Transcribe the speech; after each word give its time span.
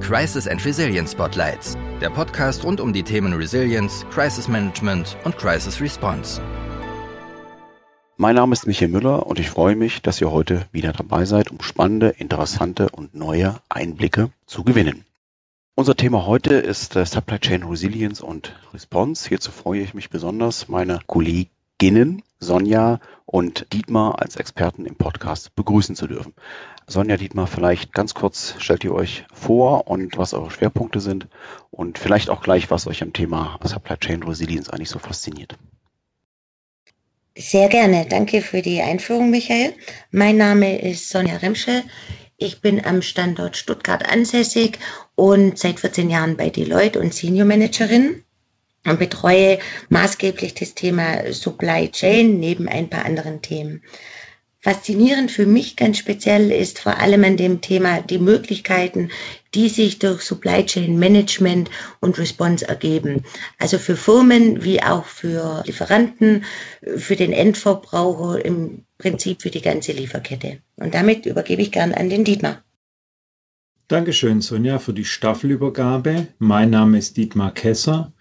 Crisis 0.00 0.46
and 0.46 0.64
Resilience 0.64 1.12
Spotlights, 1.12 1.76
der 2.00 2.10
Podcast 2.10 2.64
rund 2.64 2.80
um 2.80 2.92
die 2.92 3.02
Themen 3.02 3.32
Resilience, 3.32 4.04
Crisis 4.10 4.48
Management 4.48 5.16
und 5.24 5.36
Crisis 5.38 5.80
Response. 5.80 6.40
Mein 8.16 8.34
Name 8.34 8.52
ist 8.52 8.66
Michael 8.66 8.88
Müller 8.88 9.26
und 9.26 9.38
ich 9.38 9.48
freue 9.48 9.76
mich, 9.76 10.02
dass 10.02 10.20
ihr 10.20 10.30
heute 10.30 10.66
wieder 10.72 10.92
dabei 10.92 11.24
seid, 11.24 11.50
um 11.50 11.62
spannende, 11.62 12.08
interessante 12.08 12.90
und 12.90 13.14
neue 13.14 13.60
Einblicke 13.68 14.30
zu 14.46 14.64
gewinnen. 14.64 15.04
Unser 15.74 15.96
Thema 15.96 16.26
heute 16.26 16.54
ist 16.54 16.96
äh, 16.96 17.06
Supply 17.06 17.38
Chain 17.38 17.62
Resilience 17.62 18.20
und 18.20 18.54
Response. 18.74 19.26
Hierzu 19.26 19.50
freue 19.50 19.80
ich 19.80 19.94
mich 19.94 20.10
besonders, 20.10 20.68
meine 20.68 21.00
Kolleginnen 21.80 22.22
Sonja 22.40 23.00
und 23.24 23.72
Dietmar 23.72 24.20
als 24.20 24.36
Experten 24.36 24.84
im 24.84 24.96
Podcast 24.96 25.54
begrüßen 25.54 25.96
zu 25.96 26.06
dürfen. 26.06 26.34
Sonja, 26.86 27.16
Dietmar, 27.16 27.46
vielleicht 27.46 27.94
ganz 27.94 28.12
kurz 28.12 28.54
stellt 28.58 28.84
ihr 28.84 28.92
euch 28.92 29.24
vor 29.32 29.88
und 29.88 30.18
was 30.18 30.34
eure 30.34 30.50
Schwerpunkte 30.50 31.00
sind 31.00 31.26
und 31.70 31.98
vielleicht 31.98 32.28
auch 32.28 32.42
gleich, 32.42 32.70
was 32.70 32.86
euch 32.86 33.02
am 33.02 33.14
Thema 33.14 33.58
Supply 33.64 33.96
Chain 33.96 34.22
Resilience 34.22 34.68
eigentlich 34.68 34.90
so 34.90 34.98
fasziniert. 34.98 35.56
Sehr 37.34 37.70
gerne. 37.70 38.04
Danke 38.06 38.42
für 38.42 38.60
die 38.60 38.82
Einführung, 38.82 39.30
Michael. 39.30 39.72
Mein 40.10 40.36
Name 40.36 40.82
ist 40.82 41.08
Sonja 41.08 41.38
Remschel. 41.38 41.82
Ich 42.36 42.60
bin 42.60 42.84
am 42.84 43.00
Standort 43.00 43.56
Stuttgart 43.56 44.06
ansässig 44.06 44.78
und 45.14 45.58
seit 45.58 45.80
14 45.80 46.10
Jahren 46.10 46.36
bei 46.36 46.50
Deloitte 46.50 47.00
und 47.00 47.14
Senior 47.14 47.46
Managerin 47.46 48.22
und 48.86 48.98
betreue 48.98 49.58
maßgeblich 49.88 50.54
das 50.54 50.74
Thema 50.74 51.32
Supply 51.32 51.90
Chain 51.90 52.40
neben 52.40 52.68
ein 52.68 52.88
paar 52.88 53.04
anderen 53.04 53.42
Themen. 53.42 53.82
Faszinierend 54.62 55.30
für 55.30 55.46
mich 55.46 55.76
ganz 55.76 55.96
speziell 55.96 56.50
ist 56.50 56.80
vor 56.80 56.98
allem 56.98 57.24
an 57.24 57.38
dem 57.38 57.62
Thema 57.62 58.02
die 58.02 58.18
Möglichkeiten, 58.18 59.08
die 59.54 59.70
sich 59.70 59.98
durch 59.98 60.20
Supply 60.20 60.66
Chain 60.66 60.98
Management 60.98 61.70
und 62.00 62.18
Response 62.18 62.68
ergeben. 62.68 63.24
Also 63.58 63.78
für 63.78 63.96
Firmen 63.96 64.62
wie 64.62 64.82
auch 64.82 65.06
für 65.06 65.62
Lieferanten, 65.64 66.44
für 66.96 67.16
den 67.16 67.32
Endverbraucher, 67.32 68.44
im 68.44 68.84
Prinzip 68.98 69.40
für 69.40 69.50
die 69.50 69.62
ganze 69.62 69.92
Lieferkette. 69.92 70.58
Und 70.76 70.92
damit 70.92 71.24
übergebe 71.24 71.62
ich 71.62 71.72
gern 71.72 71.94
an 71.94 72.10
den 72.10 72.24
Dietmar. 72.24 72.62
Dankeschön, 73.88 74.42
Sonja, 74.42 74.78
für 74.78 74.92
die 74.92 75.06
Staffelübergabe. 75.06 76.28
Mein 76.38 76.68
Name 76.68 76.98
ist 76.98 77.16
Dietmar 77.16 77.54
Kesser. 77.54 78.12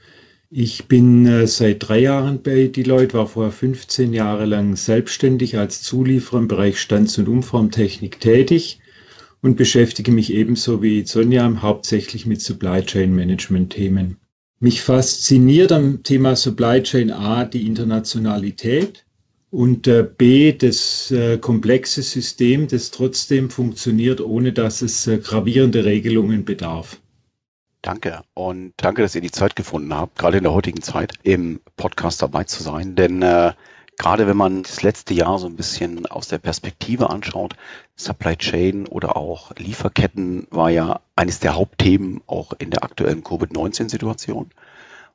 Ich 0.52 0.88
bin 0.88 1.28
äh, 1.28 1.46
seit 1.46 1.88
drei 1.88 2.00
Jahren 2.00 2.42
bei 2.42 2.66
Deloitte, 2.66 3.14
war 3.14 3.28
vorher 3.28 3.52
15 3.52 4.14
Jahre 4.14 4.46
lang 4.46 4.76
selbstständig 4.76 5.60
als 5.60 5.84
Zulieferer 5.84 6.40
im 6.40 6.48
Bereich 6.48 6.80
Stands- 6.80 7.20
und 7.20 7.30
Umformtechnik 7.30 8.20
tätig 8.20 8.80
und 9.44 9.58
beschäftige 9.58 10.12
mich 10.12 10.34
ebenso 10.34 10.82
wie 10.82 11.06
Sonja 11.06 11.62
hauptsächlich 11.62 12.26
mit 12.26 12.42
Supply 12.42 12.82
Chain 12.82 13.14
Management 13.14 13.74
Themen. 13.74 14.18
Mich 14.60 14.82
fasziniert 14.82 15.72
am 15.72 16.02
Thema 16.02 16.36
Supply 16.36 16.82
Chain 16.82 17.12
A 17.12 17.46
die 17.46 17.68
Internationalität 17.68 19.06
und 19.52 19.86
äh, 19.86 20.04
B 20.18 20.52
das 20.54 21.12
äh, 21.12 21.38
komplexe 21.38 22.02
System, 22.02 22.68
das 22.68 22.90
trotzdem 22.90 23.52
funktioniert, 23.52 24.20
ohne 24.20 24.52
dass 24.52 24.82
es 24.82 25.08
gravierende 25.22 25.86
Regelungen 25.86 26.44
bedarf. 26.44 27.00
Danke 27.82 28.24
und 28.34 28.74
danke, 28.76 29.02
dass 29.02 29.16
ihr 29.16 29.22
die 29.22 29.32
Zeit 29.32 29.56
gefunden 29.56 29.94
habt, 29.94 30.18
gerade 30.18 30.38
in 30.38 30.44
der 30.44 30.54
heutigen 30.54 30.82
Zeit 30.82 31.14
im 31.24 31.62
Podcast 31.78 32.22
dabei 32.22 32.44
zu 32.44 32.62
sein. 32.62 32.96
Denn 32.96 33.22
äh, 33.22 33.54
gerade 33.98 34.28
wenn 34.28 34.36
man 34.36 34.64
das 34.64 34.84
letzte 34.84 35.14
Jahr 35.14 35.40
so 35.40 35.48
ein 35.48 35.56
bisschen 35.56 36.06
aus 36.06 36.28
der 36.28 36.40
Perspektive 36.40 37.10
anschaut, 37.10 37.56
Supply 37.96 38.36
Chain 38.36 38.86
oder 38.86 39.16
auch 39.16 39.56
Lieferketten 39.56 40.48
war 40.50 40.70
ja 40.70 41.00
eines 41.16 41.40
der 41.40 41.56
Hauptthemen 41.56 42.22
auch 42.28 42.52
in 42.58 42.70
der 42.70 42.84
aktuellen 42.84 43.24
Covid-19-Situation. 43.24 44.52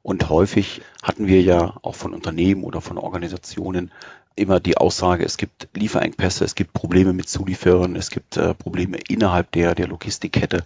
Und 0.02 0.28
häufig 0.30 0.80
hatten 1.02 1.26
wir 1.26 1.42
ja 1.42 1.76
auch 1.82 1.94
von 1.94 2.14
Unternehmen 2.14 2.64
oder 2.64 2.80
von 2.80 2.98
Organisationen 2.98 3.90
immer 4.36 4.58
die 4.60 4.76
Aussage, 4.76 5.24
es 5.24 5.36
gibt 5.36 5.68
Lieferengpässe, 5.74 6.44
es 6.44 6.54
gibt 6.54 6.72
Probleme 6.72 7.12
mit 7.12 7.28
Zulieferern, 7.28 7.94
es 7.94 8.10
gibt 8.10 8.36
äh, 8.36 8.54
Probleme 8.54 8.98
innerhalb 9.08 9.52
der, 9.52 9.74
der 9.74 9.86
Logistikkette. 9.86 10.64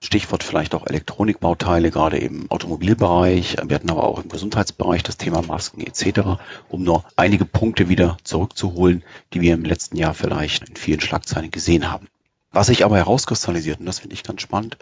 Stichwort 0.00 0.44
vielleicht 0.44 0.74
auch 0.74 0.86
Elektronikbauteile, 0.86 1.90
gerade 1.90 2.18
im 2.18 2.50
Automobilbereich. 2.50 3.56
Wir 3.64 3.74
hatten 3.74 3.90
aber 3.90 4.04
auch 4.04 4.22
im 4.22 4.28
Gesundheitsbereich 4.28 5.02
das 5.02 5.16
Thema 5.16 5.42
Masken 5.42 5.80
etc., 5.80 6.40
um 6.68 6.84
nur 6.84 7.04
einige 7.16 7.44
Punkte 7.44 7.88
wieder 7.88 8.18
zurückzuholen, 8.22 9.02
die 9.32 9.40
wir 9.40 9.54
im 9.54 9.64
letzten 9.64 9.96
Jahr 9.96 10.14
vielleicht 10.14 10.68
in 10.68 10.76
vielen 10.76 11.00
Schlagzeilen 11.00 11.50
gesehen 11.50 11.90
haben. 11.90 12.06
Was 12.52 12.68
sich 12.68 12.84
aber 12.84 12.96
herauskristallisiert, 12.96 13.80
und 13.80 13.86
das 13.86 13.98
finde 13.98 14.14
ich 14.14 14.22
ganz 14.22 14.40
spannend, 14.42 14.78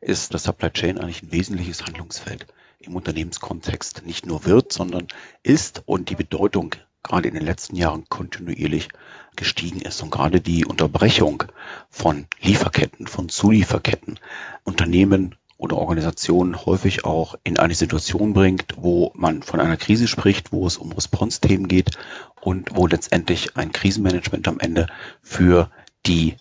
ist, 0.00 0.34
dass 0.34 0.44
Supply 0.44 0.70
Chain 0.70 0.98
eigentlich 0.98 1.22
ein 1.22 1.32
wesentliches 1.32 1.84
Handlungsfeld 1.84 2.46
im 2.80 2.96
Unternehmenskontext 2.96 4.04
nicht 4.04 4.26
nur 4.26 4.46
wird, 4.46 4.72
sondern 4.72 5.06
ist 5.42 5.82
und 5.86 6.10
die 6.10 6.16
Bedeutung 6.16 6.74
gerade 7.04 7.28
in 7.28 7.34
den 7.34 7.44
letzten 7.44 7.76
Jahren 7.76 8.08
kontinuierlich 8.08 8.88
gestiegen 9.36 9.80
ist. 9.80 10.02
Und 10.02 10.10
gerade 10.10 10.40
die 10.40 10.64
Unterbrechung 10.64 11.44
von 11.90 12.26
Lieferketten, 12.40 13.06
von 13.06 13.28
Zulieferketten, 13.28 14.18
Unternehmen 14.64 15.36
oder 15.56 15.76
Organisationen 15.76 16.66
häufig 16.66 17.04
auch 17.04 17.36
in 17.44 17.58
eine 17.58 17.74
Situation 17.74 18.32
bringt, 18.32 18.74
wo 18.76 19.12
man 19.14 19.42
von 19.42 19.60
einer 19.60 19.76
Krise 19.76 20.08
spricht, 20.08 20.50
wo 20.52 20.66
es 20.66 20.78
um 20.78 20.90
Response-Themen 20.90 21.68
geht 21.68 21.96
und 22.40 22.74
wo 22.74 22.88
letztendlich 22.88 23.56
ein 23.56 23.70
Krisenmanagement 23.70 24.48
am 24.48 24.58
Ende 24.58 24.88
für 25.22 25.70
die 26.06 26.36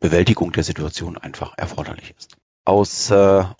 Bewältigung 0.00 0.52
der 0.52 0.64
Situation 0.64 1.16
einfach 1.16 1.54
erforderlich 1.56 2.14
ist 2.16 2.36
aus 2.68 3.10
äh, 3.10 3.14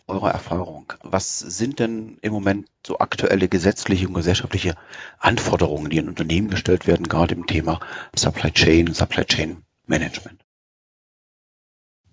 eurer 0.06 0.30
Erfahrung, 0.32 0.92
was 1.02 1.38
sind 1.38 1.78
denn 1.78 2.18
im 2.20 2.30
Moment 2.30 2.68
so 2.86 2.98
aktuelle 2.98 3.48
gesetzliche 3.48 4.06
und 4.06 4.12
gesellschaftliche 4.12 4.74
Anforderungen, 5.18 5.88
die 5.88 5.96
in 5.96 6.10
Unternehmen 6.10 6.50
gestellt 6.50 6.86
werden, 6.86 7.08
gerade 7.08 7.34
im 7.34 7.46
Thema 7.46 7.80
Supply 8.14 8.50
Chain, 8.52 8.92
Supply 8.92 9.24
Chain 9.24 9.62
Management? 9.86 10.44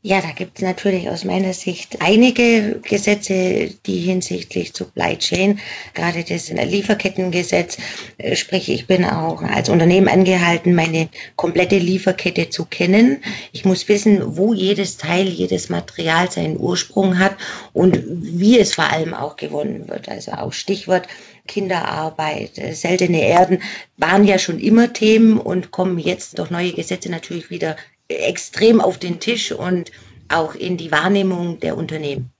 Ja, 0.07 0.21
da 0.21 0.33
gibt 0.33 0.59
es 0.59 0.63
natürlich 0.63 1.09
aus 1.09 1.23
meiner 1.23 1.51
Sicht 1.51 1.97
einige 1.99 2.79
Gesetze, 2.87 3.71
die 3.87 4.01
hinsichtlich 4.01 4.71
Supply 4.71 5.17
Chain, 5.17 5.59
gerade 5.95 6.23
das 6.23 6.51
Lieferkettengesetz, 6.51 7.77
äh, 8.19 8.35
sprich, 8.35 8.69
ich 8.69 8.85
bin 8.85 9.03
auch 9.03 9.41
als 9.41 9.67
Unternehmen 9.67 10.07
angehalten, 10.07 10.75
meine 10.75 11.09
komplette 11.37 11.79
Lieferkette 11.79 12.51
zu 12.51 12.65
kennen. 12.65 13.23
Ich 13.51 13.65
muss 13.65 13.89
wissen, 13.89 14.37
wo 14.37 14.53
jedes 14.53 14.97
Teil, 14.97 15.27
jedes 15.27 15.69
Material 15.69 16.29
seinen 16.29 16.59
Ursprung 16.59 17.17
hat 17.17 17.35
und 17.73 17.99
wie 18.05 18.59
es 18.59 18.75
vor 18.75 18.87
allem 18.91 19.15
auch 19.15 19.37
gewonnen 19.37 19.87
wird. 19.87 20.07
Also 20.07 20.33
auch 20.33 20.53
Stichwort 20.53 21.07
Kinderarbeit, 21.47 22.59
äh, 22.59 22.73
seltene 22.73 23.25
Erden 23.25 23.63
waren 23.97 24.23
ja 24.23 24.37
schon 24.37 24.59
immer 24.59 24.93
Themen 24.93 25.39
und 25.39 25.71
kommen 25.71 25.97
jetzt 25.97 26.37
durch 26.37 26.51
neue 26.51 26.73
Gesetze 26.73 27.09
natürlich 27.09 27.49
wieder 27.49 27.75
extrem 28.07 28.81
auf 28.81 28.97
den 28.97 29.19
Tisch 29.19 29.51
und 29.51 29.91
auch 30.29 30.55
in 30.55 30.77
die 30.77 30.91
Wahrnehmung 30.91 31.59
der 31.59 31.77
Unternehmen. 31.77 32.31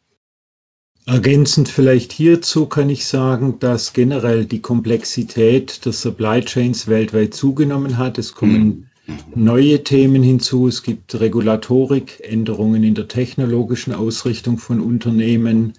Ergänzend 1.08 1.70
vielleicht 1.70 2.12
hierzu 2.12 2.66
kann 2.66 2.90
ich 2.90 3.06
sagen, 3.06 3.60
dass 3.60 3.94
generell 3.94 4.46
die 4.46 4.62
Komplexität 4.62 5.86
der 5.86 5.94
Supply 5.94 6.42
Chains 6.42 6.88
weltweit 6.88 7.36
zugenommen 7.36 8.00
hat. 8.00 8.18
Es 8.18 8.34
kommen 8.34 8.90
mhm. 9.06 9.16
neue 9.36 9.84
Themen 9.84 10.24
hinzu. 10.24 10.68
Es 10.68 10.82
gibt 10.82 11.20
Regulatorik, 11.20 12.22
Änderungen 12.24 12.84
in 12.84 12.96
der 12.96 13.08
technologischen 13.08 13.94
Ausrichtung 13.94 14.58
von 14.58 14.82
Unternehmen. 14.82 15.74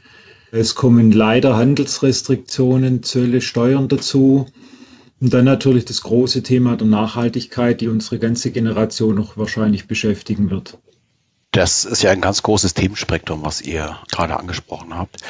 Es 0.53 0.77
kommen 0.77 1.11
leider 1.11 1.57
Handelsrestriktionen, 1.57 3.03
Zölle, 3.03 3.41
Steuern 3.41 3.89
dazu. 3.89 4.47
Und 5.21 5.33
dann 5.33 5.45
natürlich 5.45 5.87
das 5.87 6.03
große 6.03 6.43
Thema 6.43 6.77
der 6.77 6.87
Nachhaltigkeit, 6.87 7.81
die 7.81 7.89
unsere 7.89 8.19
ganze 8.19 8.51
Generation 8.51 9.15
noch 9.15 9.37
wahrscheinlich 9.37 9.87
beschäftigen 9.87 10.51
wird. 10.51 10.79
Das 11.53 11.87
ist 11.87 12.03
ja 12.03 12.11
ein 12.11 12.21
ganz 12.21 12.43
großes 12.43 12.75
Themenspektrum, 12.75 13.43
was 13.43 13.63
ihr 13.63 13.99
gerade 14.11 14.39
angesprochen 14.39 14.95
habt. 14.95 15.23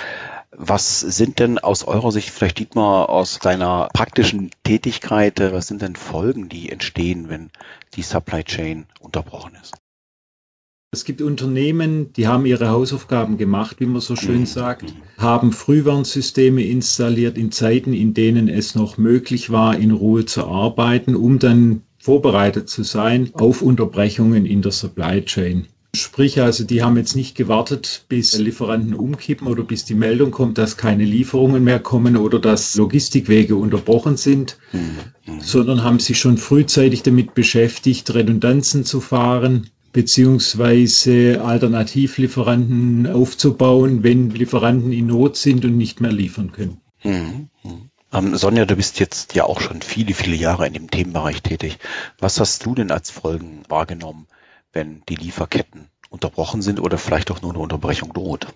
Was 0.51 1.01
sind 1.01 1.39
denn 1.39 1.59
aus 1.59 1.85
eurer 1.85 2.11
Sicht, 2.11 2.31
vielleicht 2.31 2.59
Dietmar, 2.59 3.11
aus 3.11 3.39
deiner 3.39 3.89
praktischen 3.93 4.51
Tätigkeit, 4.65 5.39
was 5.39 5.69
sind 5.69 5.83
denn 5.83 5.95
Folgen, 5.95 6.49
die 6.49 6.71
entstehen, 6.71 7.29
wenn 7.29 7.51
die 7.95 8.03
Supply 8.03 8.43
Chain 8.43 8.87
unterbrochen 9.01 9.57
ist? 9.61 9.75
Es 10.93 11.05
gibt 11.05 11.21
Unternehmen, 11.21 12.13
die 12.15 12.27
haben 12.27 12.47
ihre 12.47 12.71
Hausaufgaben 12.71 13.37
gemacht, 13.37 13.81
wie 13.81 13.87
man 13.87 14.01
so 14.01 14.17
schön 14.17 14.41
mhm. 14.41 14.47
sagt, 14.47 14.95
haben 15.19 15.53
Frühwarnsysteme 15.53 16.65
installiert 16.65 17.37
in 17.37 17.53
Zeiten, 17.53 17.93
in 17.93 18.15
denen 18.15 18.49
es 18.49 18.75
noch 18.75 18.97
möglich 18.97 19.51
war, 19.51 19.77
in 19.77 19.91
Ruhe 19.91 20.25
zu 20.25 20.47
arbeiten, 20.47 21.15
um 21.15 21.39
dann 21.39 21.83
vorbereitet 21.99 22.71
zu 22.71 22.83
sein 22.83 23.31
auf 23.35 23.63
Unterbrechungen 23.63 24.47
in 24.47 24.63
der 24.63 24.73
Supply 24.73 25.23
Chain. 25.25 25.67
Sprich 25.95 26.41
also, 26.41 26.65
die 26.65 26.83
haben 26.83 26.97
jetzt 26.97 27.17
nicht 27.17 27.37
gewartet, 27.37 28.05
bis 28.09 28.39
Lieferanten 28.39 28.95
umkippen 28.95 29.49
oder 29.49 29.65
bis 29.65 29.85
die 29.85 29.95
Meldung 29.95 30.31
kommt, 30.31 30.57
dass 30.57 30.77
keine 30.77 31.05
Lieferungen 31.05 31.65
mehr 31.65 31.81
kommen 31.81 32.17
oder 32.17 32.39
dass 32.39 32.75
Logistikwege 32.77 33.57
unterbrochen 33.57 34.17
sind, 34.17 34.59
mhm. 34.73 35.41
sondern 35.41 35.83
haben 35.83 35.99
sich 35.99 36.19
schon 36.19 36.39
frühzeitig 36.39 37.03
damit 37.03 37.35
beschäftigt, 37.35 38.15
Redundanzen 38.15 38.85
zu 38.85 39.01
fahren, 39.01 39.71
beziehungsweise 39.97 41.41
Alternativlieferanten 41.43 43.07
aufzubauen, 43.07 44.03
wenn 44.03 44.29
Lieferanten 44.29 44.93
in 44.93 45.07
Not 45.07 45.39
sind 45.39 45.65
und 45.65 45.79
nicht 45.79 46.03
mehr 46.03 46.13
liefern 46.13 46.53
können. 46.53 46.83
Mhm. 47.03 47.49
Ähm, 48.13 48.37
Sonja, 48.37 48.67
du 48.67 48.77
bist 48.77 49.01
jetzt 49.01 49.35
ja 49.35 49.45
auch 49.45 49.59
schon 49.59 49.81
viele, 49.81 50.13
viele 50.13 50.37
Jahre 50.37 50.67
in 50.67 50.75
dem 50.75 50.91
Themenbereich 50.91 51.41
tätig. 51.41 51.79
Was 52.19 52.39
hast 52.41 52.67
du 52.67 52.75
denn 52.75 52.91
als 52.91 53.11
Folgen 53.11 53.63
wahrgenommen, 53.71 54.27
wenn 54.71 55.01
die 55.09 55.17
Lieferketten 55.17 55.89
unterbrochen 56.11 56.61
sind 56.61 56.79
oder 56.79 56.99
vielleicht 56.99 57.31
auch 57.31 57.41
nur 57.41 57.53
eine 57.53 57.61
Unterbrechung 57.61 58.13
droht? 58.13 58.49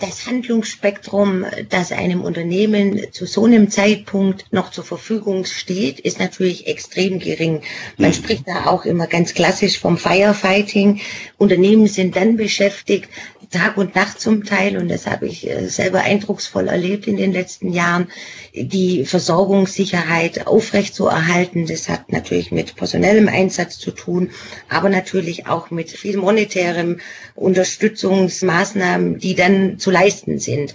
Das 0.00 0.26
Handlungsspektrum, 0.26 1.44
das 1.70 1.90
einem 1.90 2.22
Unternehmen 2.22 3.12
zu 3.12 3.26
so 3.26 3.46
einem 3.46 3.68
Zeitpunkt 3.68 4.44
noch 4.52 4.70
zur 4.70 4.84
Verfügung 4.84 5.44
steht, 5.44 5.98
ist 5.98 6.20
natürlich 6.20 6.68
extrem 6.68 7.18
gering. 7.18 7.62
Man 7.96 8.10
mhm. 8.10 8.14
spricht 8.14 8.46
da 8.46 8.66
auch 8.66 8.84
immer 8.84 9.08
ganz 9.08 9.34
klassisch 9.34 9.80
vom 9.80 9.98
Firefighting. 9.98 11.00
Unternehmen 11.36 11.88
sind 11.88 12.14
dann 12.14 12.36
beschäftigt, 12.36 13.08
Tag 13.50 13.78
und 13.78 13.94
Nacht 13.94 14.20
zum 14.20 14.44
Teil, 14.44 14.76
und 14.76 14.88
das 14.88 15.06
habe 15.06 15.26
ich 15.26 15.48
äh, 15.48 15.68
selber 15.68 16.00
eindrucksvoll 16.02 16.68
erlebt 16.68 17.06
in 17.06 17.16
den 17.16 17.32
letzten 17.32 17.72
Jahren, 17.72 18.08
die 18.54 19.04
Versorgungssicherheit 19.06 20.46
aufrecht 20.46 20.94
zu 20.94 21.06
erhalten. 21.06 21.66
Das 21.66 21.88
hat 21.88 22.12
natürlich 22.12 22.52
mit 22.52 22.76
personellem 22.76 23.28
Einsatz 23.28 23.78
zu 23.78 23.90
tun, 23.90 24.30
aber 24.68 24.88
natürlich 24.90 25.46
auch 25.46 25.70
mit 25.70 25.90
viel 25.90 26.18
monetärem 26.18 27.00
Unterstützungsmaßnahmen, 27.34 29.18
die 29.18 29.34
dann 29.34 29.78
zu 29.78 29.90
leisten 29.90 30.38
sind. 30.38 30.74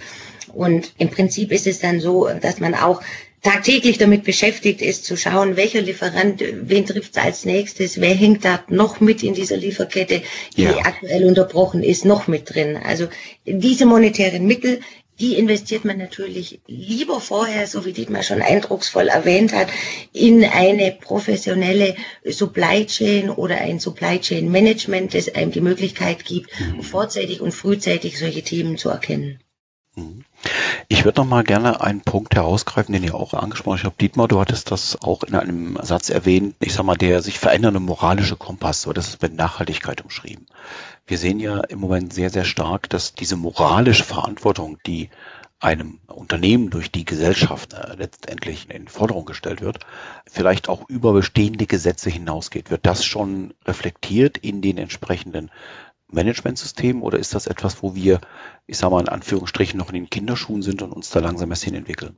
Und 0.53 0.93
im 0.97 1.09
Prinzip 1.09 1.51
ist 1.51 1.67
es 1.67 1.79
dann 1.79 1.99
so, 1.99 2.29
dass 2.41 2.59
man 2.59 2.75
auch 2.75 3.01
tagtäglich 3.43 3.97
damit 3.97 4.23
beschäftigt 4.23 4.81
ist, 4.81 5.05
zu 5.05 5.17
schauen, 5.17 5.57
welcher 5.57 5.81
Lieferant, 5.81 6.41
wen 6.41 6.85
trifft 6.85 7.11
es 7.15 7.21
als 7.21 7.45
nächstes, 7.45 7.99
wer 7.99 8.15
hängt 8.15 8.45
da 8.45 8.63
noch 8.69 9.01
mit 9.01 9.21
in 9.21 9.33
dieser 9.33 9.57
Lieferkette, 9.57 10.21
die 10.55 10.63
ja. 10.63 10.77
aktuell 10.77 11.25
unterbrochen 11.25 11.83
ist, 11.83 12.05
noch 12.05 12.27
mit 12.27 12.53
drin. 12.53 12.77
Also 12.77 13.07
diese 13.45 13.85
monetären 13.85 14.47
Mittel, 14.47 14.79
die 15.19 15.35
investiert 15.35 15.85
man 15.85 15.97
natürlich 15.97 16.61
lieber 16.67 17.21
vorher, 17.21 17.67
so 17.67 17.85
wie 17.85 17.91
Dietmar 17.91 18.23
schon 18.23 18.41
eindrucksvoll 18.41 19.09
erwähnt 19.09 19.53
hat, 19.53 19.67
in 20.11 20.43
eine 20.43 20.91
professionelle 20.91 21.95
Supply 22.25 22.85
Chain 22.85 23.29
oder 23.29 23.57
ein 23.57 23.79
Supply 23.79 24.19
Chain 24.19 24.49
Management, 24.49 25.13
das 25.13 25.33
einem 25.35 25.51
die 25.51 25.61
Möglichkeit 25.61 26.25
gibt, 26.25 26.49
mhm. 26.59 26.81
vorzeitig 26.81 27.41
und 27.41 27.51
frühzeitig 27.51 28.17
solche 28.17 28.41
Themen 28.41 28.77
zu 28.77 28.89
erkennen. 28.89 29.39
Mhm. 29.95 30.23
Ich 30.87 31.05
würde 31.05 31.21
noch 31.21 31.27
mal 31.27 31.43
gerne 31.43 31.81
einen 31.81 32.01
Punkt 32.01 32.35
herausgreifen, 32.35 32.93
den 32.93 33.03
ihr 33.03 33.15
auch 33.15 33.33
angesprochen 33.33 33.83
habt. 33.83 34.01
Dietmar, 34.01 34.27
du 34.27 34.39
hattest 34.39 34.71
das 34.71 35.01
auch 35.01 35.23
in 35.23 35.35
einem 35.35 35.77
Satz 35.81 36.09
erwähnt. 36.09 36.55
Ich 36.59 36.73
sag 36.73 36.83
mal, 36.83 36.95
der 36.95 37.21
sich 37.21 37.39
verändernde 37.39 37.79
moralische 37.79 38.35
Kompass, 38.35 38.81
so 38.81 38.93
das 38.93 39.07
ist 39.07 39.21
mit 39.21 39.35
Nachhaltigkeit 39.35 40.01
umschrieben. 40.01 40.45
Wir 41.07 41.17
sehen 41.17 41.39
ja 41.39 41.59
im 41.61 41.79
Moment 41.79 42.13
sehr, 42.13 42.29
sehr 42.29 42.45
stark, 42.45 42.89
dass 42.89 43.13
diese 43.13 43.35
moralische 43.35 44.03
Verantwortung, 44.03 44.77
die 44.85 45.09
einem 45.63 45.99
Unternehmen 46.07 46.69
durch 46.69 46.91
die 46.91 47.05
Gesellschaft 47.05 47.73
äh, 47.73 47.95
letztendlich 47.95 48.69
in 48.69 48.89
Forderung 48.89 49.25
gestellt 49.25 49.61
wird, 49.61 49.79
vielleicht 50.29 50.67
auch 50.67 50.89
über 50.89 51.13
bestehende 51.13 51.65
Gesetze 51.65 52.09
hinausgeht. 52.09 52.69
Wird 52.69 52.85
das 52.85 53.05
schon 53.05 53.53
reflektiert 53.65 54.37
in 54.37 54.61
den 54.61 54.77
entsprechenden 54.77 55.51
Managementsystem 56.13 57.01
oder 57.03 57.19
ist 57.19 57.35
das 57.35 57.47
etwas, 57.47 57.83
wo 57.83 57.95
wir, 57.95 58.21
ich 58.67 58.77
sage 58.77 58.93
mal 58.93 59.01
in 59.01 59.09
Anführungsstrichen, 59.09 59.77
noch 59.77 59.89
in 59.89 59.95
den 59.95 60.09
Kinderschuhen 60.09 60.61
sind 60.61 60.81
und 60.81 60.91
uns 60.91 61.09
da 61.09 61.19
langsam 61.19 61.49
erst 61.51 61.63
hin 61.63 61.75
entwickeln? 61.75 62.17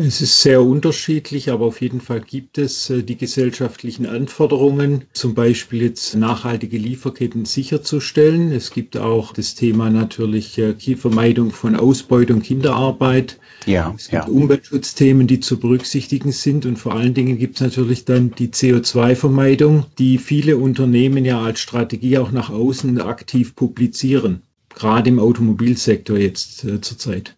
Es 0.00 0.20
ist 0.20 0.42
sehr 0.42 0.62
unterschiedlich, 0.62 1.50
aber 1.50 1.66
auf 1.66 1.80
jeden 1.80 2.00
Fall 2.00 2.20
gibt 2.20 2.56
es 2.56 2.88
äh, 2.88 3.02
die 3.02 3.16
gesellschaftlichen 3.16 4.06
Anforderungen, 4.06 5.06
zum 5.12 5.34
Beispiel 5.34 5.82
jetzt 5.82 6.14
nachhaltige 6.14 6.78
Lieferketten 6.78 7.44
sicherzustellen. 7.44 8.52
Es 8.52 8.70
gibt 8.70 8.96
auch 8.96 9.32
das 9.32 9.56
Thema 9.56 9.90
natürlich 9.90 10.56
äh, 10.56 10.74
Vermeidung 10.94 11.50
von 11.50 11.74
Ausbeutung, 11.74 12.42
Kinderarbeit. 12.42 13.40
Ja, 13.66 13.92
es 13.96 14.08
gibt 14.08 14.28
ja. 14.28 14.30
Umweltschutzthemen, 14.30 15.26
die 15.26 15.40
zu 15.40 15.58
berücksichtigen 15.58 16.30
sind 16.30 16.64
und 16.64 16.78
vor 16.78 16.94
allen 16.94 17.14
Dingen 17.14 17.36
gibt 17.36 17.56
es 17.56 17.60
natürlich 17.60 18.04
dann 18.04 18.30
die 18.30 18.50
CO2-Vermeidung, 18.50 19.86
die 19.98 20.18
viele 20.18 20.58
Unternehmen 20.58 21.24
ja 21.24 21.42
als 21.42 21.58
Strategie 21.58 22.18
auch 22.18 22.30
nach 22.30 22.50
außen 22.50 23.00
aktiv 23.00 23.56
publizieren, 23.56 24.42
gerade 24.72 25.10
im 25.10 25.18
Automobilsektor 25.18 26.18
jetzt 26.18 26.62
äh, 26.62 26.80
zurzeit. 26.80 27.36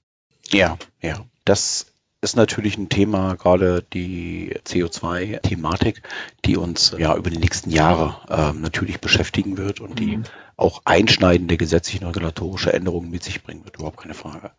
Ja, 0.50 0.76
ja. 1.00 1.24
Das 1.46 1.89
ist 2.22 2.36
natürlich 2.36 2.76
ein 2.76 2.90
Thema, 2.90 3.34
gerade 3.34 3.82
die 3.94 4.54
CO2-Thematik, 4.66 6.02
die 6.44 6.56
uns 6.56 6.94
ja 6.98 7.16
über 7.16 7.30
die 7.30 7.38
nächsten 7.38 7.70
Jahre 7.70 8.16
äh, 8.28 8.52
natürlich 8.58 9.00
beschäftigen 9.00 9.56
wird 9.56 9.80
und 9.80 9.98
die 9.98 10.18
mhm. 10.18 10.24
auch 10.56 10.82
einschneidende 10.84 11.56
gesetzliche 11.56 12.04
und 12.04 12.14
regulatorische 12.14 12.72
Änderungen 12.74 13.10
mit 13.10 13.24
sich 13.24 13.42
bringen 13.42 13.64
wird, 13.64 13.76
überhaupt 13.76 14.00
keine 14.02 14.14
Frage. 14.14 14.50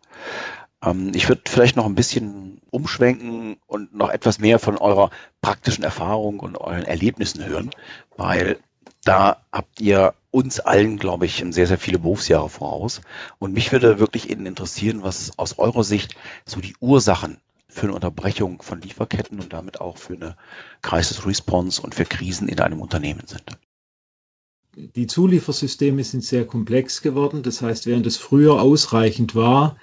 Ähm, 0.84 1.12
ich 1.14 1.28
würde 1.28 1.42
vielleicht 1.46 1.76
noch 1.76 1.86
ein 1.86 1.94
bisschen 1.94 2.60
umschwenken 2.70 3.58
und 3.68 3.94
noch 3.94 4.10
etwas 4.10 4.40
mehr 4.40 4.58
von 4.58 4.76
eurer 4.76 5.10
praktischen 5.40 5.84
Erfahrung 5.84 6.40
und 6.40 6.58
euren 6.58 6.84
Erlebnissen 6.84 7.44
hören, 7.44 7.70
weil 8.16 8.58
da 9.04 9.42
habt 9.52 9.80
ihr 9.80 10.14
uns 10.32 10.58
allen, 10.60 10.96
glaube 10.96 11.26
ich, 11.26 11.44
sehr, 11.50 11.66
sehr 11.66 11.78
viele 11.78 11.98
Berufsjahre 11.98 12.48
voraus. 12.48 13.02
Und 13.38 13.52
mich 13.52 13.70
würde 13.72 13.98
wirklich 13.98 14.30
eben 14.30 14.46
interessieren, 14.46 15.02
was 15.02 15.38
aus 15.38 15.58
eurer 15.58 15.84
Sicht 15.84 16.16
so 16.44 16.60
die 16.60 16.74
Ursachen 16.80 17.38
für 17.72 17.86
eine 17.86 17.94
Unterbrechung 17.94 18.60
von 18.60 18.80
Lieferketten 18.80 19.40
und 19.40 19.52
damit 19.52 19.80
auch 19.80 19.96
für 19.96 20.14
eine 20.14 20.36
Crisis 20.82 21.26
Response 21.26 21.80
und 21.80 21.94
für 21.94 22.04
Krisen 22.04 22.48
in 22.48 22.60
einem 22.60 22.80
Unternehmen 22.80 23.22
sind. 23.26 23.58
Die 24.76 25.06
Zuliefersysteme 25.06 26.04
sind 26.04 26.22
sehr 26.22 26.46
komplex 26.46 27.02
geworden. 27.02 27.42
Das 27.42 27.62
heißt, 27.62 27.86
während 27.86 28.06
es 28.06 28.16
früher 28.16 28.60
ausreichend 28.60 29.34
war, 29.34 29.76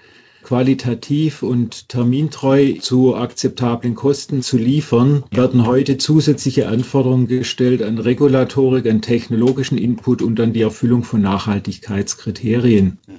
qualitativ 0.44 1.44
und 1.44 1.89
termintreu 1.89 2.74
zu 2.80 3.15
akzeptablen 3.15 3.95
Kosten 3.95 4.41
zu 4.41 4.57
liefern, 4.57 5.24
werden 5.31 5.65
heute 5.65 5.97
zusätzliche 5.97 6.68
Anforderungen 6.68 7.27
gestellt 7.27 7.81
an 7.81 7.97
Regulatorik, 7.97 8.88
an 8.88 9.01
technologischen 9.01 9.77
Input 9.77 10.21
und 10.21 10.39
an 10.39 10.53
die 10.53 10.62
Erfüllung 10.62 11.03
von 11.03 11.21
Nachhaltigkeitskriterien. 11.21 13.00
Mhm. 13.07 13.18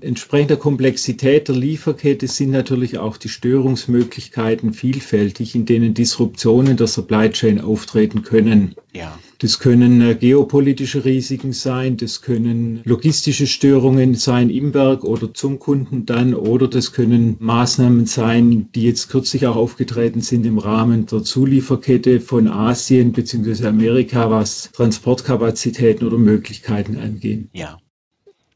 Entsprechend 0.00 0.50
der 0.50 0.56
Komplexität 0.56 1.48
der 1.48 1.56
Lieferkette 1.56 2.28
sind 2.28 2.50
natürlich 2.50 2.98
auch 2.98 3.16
die 3.16 3.28
Störungsmöglichkeiten 3.28 4.72
vielfältig, 4.72 5.54
in 5.54 5.66
denen 5.66 5.94
Disruptionen 5.94 6.76
der 6.76 6.86
Supply 6.86 7.30
Chain 7.30 7.60
auftreten 7.60 8.22
können. 8.22 8.74
Ja. 8.92 9.18
Das 9.38 9.58
können 9.58 10.00
äh, 10.00 10.14
geopolitische 10.14 11.04
Risiken 11.04 11.52
sein, 11.52 11.98
das 11.98 12.22
können 12.22 12.80
logistische 12.84 13.46
Störungen 13.46 14.14
sein 14.14 14.48
im 14.48 14.72
Werk 14.72 15.04
oder 15.04 15.34
zum 15.34 15.58
Kunden 15.58 16.06
dann, 16.06 16.34
oder 16.34 16.68
das 16.68 16.92
können 16.92 17.36
Maßnahmen 17.38 18.06
sein, 18.06 18.68
die 18.74 18.84
jetzt 18.84 19.10
kürzlich 19.10 19.46
auch 19.46 19.56
aufgetreten 19.56 20.22
sind 20.22 20.46
im 20.46 20.58
Rahmen 20.58 21.04
der 21.06 21.22
Zulieferkette 21.22 22.20
von 22.20 22.48
Asien 22.48 23.12
bzw. 23.12 23.66
Amerika, 23.66 24.30
was 24.30 24.70
Transportkapazitäten 24.72 26.06
oder 26.06 26.16
Möglichkeiten 26.18 26.96
angehen. 26.96 27.50
Ja. 27.52 27.78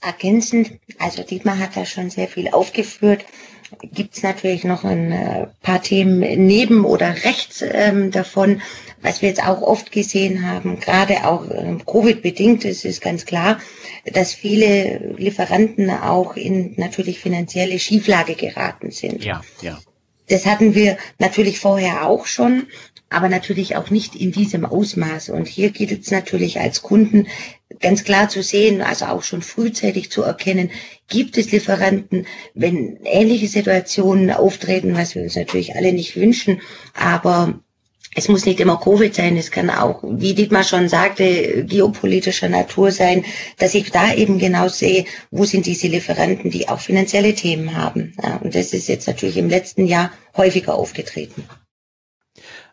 Ergänzend, 0.00 0.72
also 0.98 1.22
Dietmar 1.22 1.58
hat 1.58 1.76
da 1.76 1.84
schon 1.84 2.10
sehr 2.10 2.28
viel 2.28 2.48
aufgeführt, 2.48 3.24
gibt 3.92 4.16
es 4.16 4.22
natürlich 4.22 4.64
noch 4.64 4.84
ein 4.84 5.12
äh, 5.12 5.46
paar 5.62 5.82
Themen 5.82 6.20
neben 6.46 6.84
oder 6.84 7.14
rechts 7.24 7.62
ähm, 7.62 8.10
davon, 8.10 8.62
was 9.02 9.22
wir 9.22 9.28
jetzt 9.28 9.46
auch 9.46 9.62
oft 9.62 9.92
gesehen 9.92 10.46
haben, 10.46 10.80
gerade 10.80 11.24
auch 11.24 11.48
ähm, 11.50 11.84
Covid-bedingt, 11.86 12.64
es 12.64 12.84
ist 12.84 13.00
ganz 13.00 13.24
klar, 13.26 13.60
dass 14.04 14.34
viele 14.34 15.14
Lieferanten 15.16 15.90
auch 15.90 16.36
in 16.36 16.74
natürlich 16.76 17.20
finanzielle 17.20 17.78
Schieflage 17.78 18.34
geraten 18.34 18.90
sind. 18.90 19.24
Ja, 19.24 19.42
ja. 19.62 19.78
Das 20.28 20.46
hatten 20.46 20.74
wir 20.74 20.96
natürlich 21.18 21.58
vorher 21.58 22.06
auch 22.06 22.26
schon, 22.26 22.68
aber 23.10 23.28
natürlich 23.28 23.76
auch 23.76 23.90
nicht 23.90 24.14
in 24.14 24.32
diesem 24.32 24.64
Ausmaß. 24.64 25.30
Und 25.30 25.48
hier 25.48 25.70
geht 25.70 25.90
es 25.90 26.10
natürlich 26.10 26.60
als 26.60 26.80
Kunden 26.80 27.26
ganz 27.80 28.04
klar 28.04 28.28
zu 28.28 28.42
sehen, 28.42 28.80
also 28.80 29.06
auch 29.06 29.22
schon 29.22 29.42
frühzeitig 29.42 30.10
zu 30.10 30.22
erkennen, 30.22 30.70
gibt 31.08 31.36
es 31.36 31.50
Lieferanten, 31.50 32.26
wenn 32.54 32.98
ähnliche 33.04 33.48
Situationen 33.48 34.30
auftreten, 34.30 34.96
was 34.96 35.14
wir 35.14 35.22
uns 35.22 35.36
natürlich 35.36 35.74
alle 35.74 35.92
nicht 35.92 36.16
wünschen, 36.16 36.60
aber 36.94 37.60
es 38.14 38.28
muss 38.28 38.44
nicht 38.44 38.58
immer 38.58 38.78
Covid 38.78 39.14
sein, 39.14 39.36
es 39.36 39.52
kann 39.52 39.70
auch, 39.70 40.02
wie 40.02 40.34
Dietmar 40.34 40.64
schon 40.64 40.88
sagte, 40.88 41.64
geopolitischer 41.64 42.48
Natur 42.48 42.90
sein, 42.90 43.24
dass 43.58 43.74
ich 43.74 43.92
da 43.92 44.12
eben 44.12 44.38
genau 44.38 44.68
sehe, 44.68 45.04
wo 45.30 45.44
sind 45.44 45.66
diese 45.66 45.86
Lieferanten, 45.86 46.50
die 46.50 46.68
auch 46.68 46.80
finanzielle 46.80 47.34
Themen 47.34 47.76
haben. 47.76 48.14
Ja, 48.20 48.36
und 48.38 48.54
das 48.56 48.72
ist 48.72 48.88
jetzt 48.88 49.06
natürlich 49.06 49.36
im 49.36 49.48
letzten 49.48 49.86
Jahr 49.86 50.10
häufiger 50.36 50.74
aufgetreten. 50.74 51.44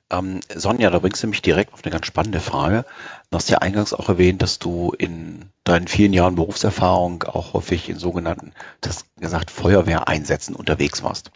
Ähm, 0.10 0.40
Sonja, 0.54 0.90
da 0.90 1.00
bringst 1.00 1.22
du 1.22 1.28
mich 1.28 1.42
direkt 1.42 1.74
auf 1.74 1.84
eine 1.84 1.92
ganz 1.92 2.06
spannende 2.06 2.40
Frage. 2.40 2.86
Du 3.30 3.36
hast 3.36 3.50
ja 3.50 3.58
eingangs 3.58 3.94
auch 3.94 4.08
erwähnt, 4.08 4.42
dass 4.42 4.58
du 4.58 4.94
in 4.98 5.50
deinen 5.66 5.90
vielen 5.90 6.14
Jahren 6.14 6.36
Berufserfahrung 6.36 7.24
auch 7.24 7.54
häufig 7.54 7.90
in 7.90 7.98
sogenannten, 7.98 8.54
das 8.80 9.06
gesagt, 9.18 9.52
Feuerwehreinsätzen 9.52 10.56
unterwegs 10.56 11.04
warst. 11.04 11.32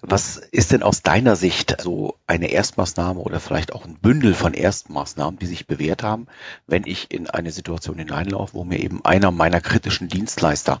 Was 0.00 0.36
ist 0.36 0.70
denn 0.70 0.84
aus 0.84 1.02
deiner 1.02 1.34
Sicht 1.34 1.76
so 1.80 2.16
eine 2.28 2.52
Erstmaßnahme 2.52 3.18
oder 3.18 3.40
vielleicht 3.40 3.72
auch 3.72 3.84
ein 3.84 3.98
Bündel 3.98 4.34
von 4.34 4.54
Erstmaßnahmen, 4.54 5.40
die 5.40 5.46
sich 5.46 5.66
bewährt 5.66 6.04
haben, 6.04 6.28
wenn 6.68 6.84
ich 6.86 7.10
in 7.10 7.28
eine 7.28 7.50
Situation 7.50 7.98
hineinlaufe, 7.98 8.54
wo 8.54 8.62
mir 8.62 8.78
eben 8.78 9.04
einer 9.04 9.32
meiner 9.32 9.60
kritischen 9.60 10.06
Dienstleister 10.06 10.80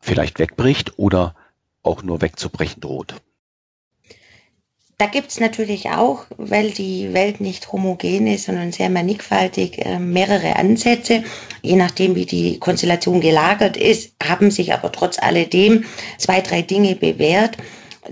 vielleicht 0.00 0.40
wegbricht 0.40 0.98
oder 0.98 1.36
auch 1.84 2.02
nur 2.02 2.22
wegzubrechen 2.22 2.80
droht? 2.80 3.14
Da 5.02 5.08
gibt 5.08 5.32
es 5.32 5.40
natürlich 5.40 5.90
auch, 5.90 6.26
weil 6.36 6.70
die 6.70 7.12
Welt 7.12 7.40
nicht 7.40 7.72
homogen 7.72 8.28
ist, 8.28 8.44
sondern 8.44 8.70
sehr 8.70 8.88
mannigfaltig, 8.88 9.84
äh, 9.84 9.98
mehrere 9.98 10.54
Ansätze. 10.54 11.24
Je 11.60 11.74
nachdem, 11.74 12.14
wie 12.14 12.24
die 12.24 12.60
Konstellation 12.60 13.20
gelagert 13.20 13.76
ist, 13.76 14.14
haben 14.22 14.52
sich 14.52 14.72
aber 14.72 14.92
trotz 14.92 15.18
alledem 15.18 15.86
zwei, 16.18 16.40
drei 16.40 16.62
Dinge 16.62 16.94
bewährt. 16.94 17.56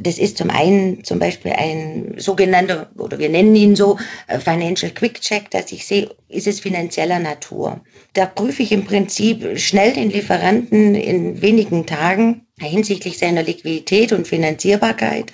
Das 0.00 0.18
ist 0.18 0.36
zum 0.36 0.50
einen 0.50 1.04
zum 1.04 1.20
Beispiel 1.20 1.52
ein 1.52 2.14
sogenannter, 2.16 2.90
oder 2.98 3.20
wir 3.20 3.28
nennen 3.28 3.54
ihn 3.54 3.76
so, 3.76 3.96
äh, 4.26 4.40
Financial 4.40 4.90
Quick 4.90 5.20
Check, 5.20 5.48
dass 5.52 5.70
ich 5.70 5.86
sehe, 5.86 6.10
ist 6.28 6.48
es 6.48 6.58
finanzieller 6.58 7.20
Natur. 7.20 7.80
Da 8.14 8.26
prüfe 8.26 8.64
ich 8.64 8.72
im 8.72 8.84
Prinzip 8.84 9.56
schnell 9.60 9.92
den 9.92 10.10
Lieferanten 10.10 10.96
in 10.96 11.40
wenigen 11.40 11.86
Tagen 11.86 12.48
hinsichtlich 12.58 13.16
seiner 13.16 13.44
Liquidität 13.44 14.12
und 14.12 14.26
Finanzierbarkeit 14.26 15.30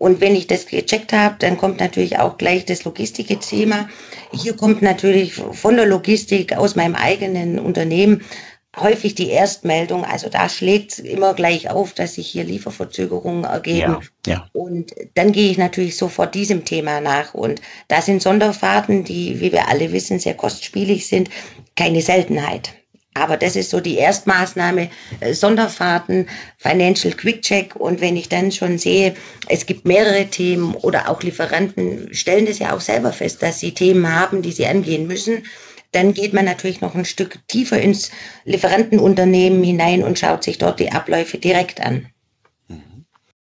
und 0.00 0.22
wenn 0.22 0.34
ich 0.34 0.46
das 0.46 0.64
gecheckt 0.64 1.12
habe, 1.12 1.36
dann 1.40 1.58
kommt 1.58 1.78
natürlich 1.78 2.18
auch 2.18 2.38
gleich 2.38 2.64
das 2.64 2.84
Logistik-Thema. 2.84 3.86
Hier 4.32 4.56
kommt 4.56 4.80
natürlich 4.80 5.34
von 5.34 5.76
der 5.76 5.84
Logistik 5.84 6.56
aus 6.56 6.74
meinem 6.74 6.94
eigenen 6.94 7.58
Unternehmen 7.58 8.22
häufig 8.74 9.14
die 9.14 9.28
Erstmeldung. 9.28 10.06
Also 10.06 10.30
da 10.30 10.48
schlägt 10.48 10.92
es 10.92 10.98
immer 11.00 11.34
gleich 11.34 11.68
auf, 11.68 11.92
dass 11.92 12.14
sich 12.14 12.28
hier 12.28 12.44
Lieferverzögerungen 12.44 13.44
ergeben. 13.44 13.98
Ja, 14.26 14.32
ja. 14.32 14.48
Und 14.54 14.94
dann 15.16 15.32
gehe 15.32 15.50
ich 15.50 15.58
natürlich 15.58 15.98
sofort 15.98 16.34
diesem 16.34 16.64
Thema 16.64 17.02
nach. 17.02 17.34
Und 17.34 17.60
da 17.88 18.00
sind 18.00 18.22
Sonderfahrten, 18.22 19.04
die, 19.04 19.38
wie 19.40 19.52
wir 19.52 19.68
alle 19.68 19.92
wissen, 19.92 20.18
sehr 20.18 20.34
kostspielig 20.34 21.08
sind, 21.08 21.28
keine 21.76 22.00
Seltenheit. 22.00 22.72
Aber 23.14 23.36
das 23.36 23.56
ist 23.56 23.70
so 23.70 23.80
die 23.80 23.96
Erstmaßnahme, 23.96 24.88
äh, 25.20 25.34
Sonderfahrten, 25.34 26.28
Financial 26.58 27.12
Quick 27.12 27.42
Check. 27.42 27.74
Und 27.76 28.00
wenn 28.00 28.16
ich 28.16 28.28
dann 28.28 28.52
schon 28.52 28.78
sehe, 28.78 29.14
es 29.48 29.66
gibt 29.66 29.84
mehrere 29.84 30.26
Themen 30.26 30.74
oder 30.74 31.08
auch 31.08 31.22
Lieferanten 31.22 32.14
stellen 32.14 32.46
das 32.46 32.60
ja 32.60 32.72
auch 32.74 32.80
selber 32.80 33.12
fest, 33.12 33.42
dass 33.42 33.58
sie 33.58 33.74
Themen 33.74 34.14
haben, 34.14 34.42
die 34.42 34.52
sie 34.52 34.66
angehen 34.66 35.06
müssen, 35.06 35.44
dann 35.92 36.14
geht 36.14 36.32
man 36.32 36.44
natürlich 36.44 36.80
noch 36.80 36.94
ein 36.94 37.04
Stück 37.04 37.38
tiefer 37.48 37.80
ins 37.80 38.12
Lieferantenunternehmen 38.44 39.62
hinein 39.64 40.04
und 40.04 40.18
schaut 40.18 40.44
sich 40.44 40.58
dort 40.58 40.78
die 40.78 40.92
Abläufe 40.92 41.38
direkt 41.38 41.80
an. 41.80 42.06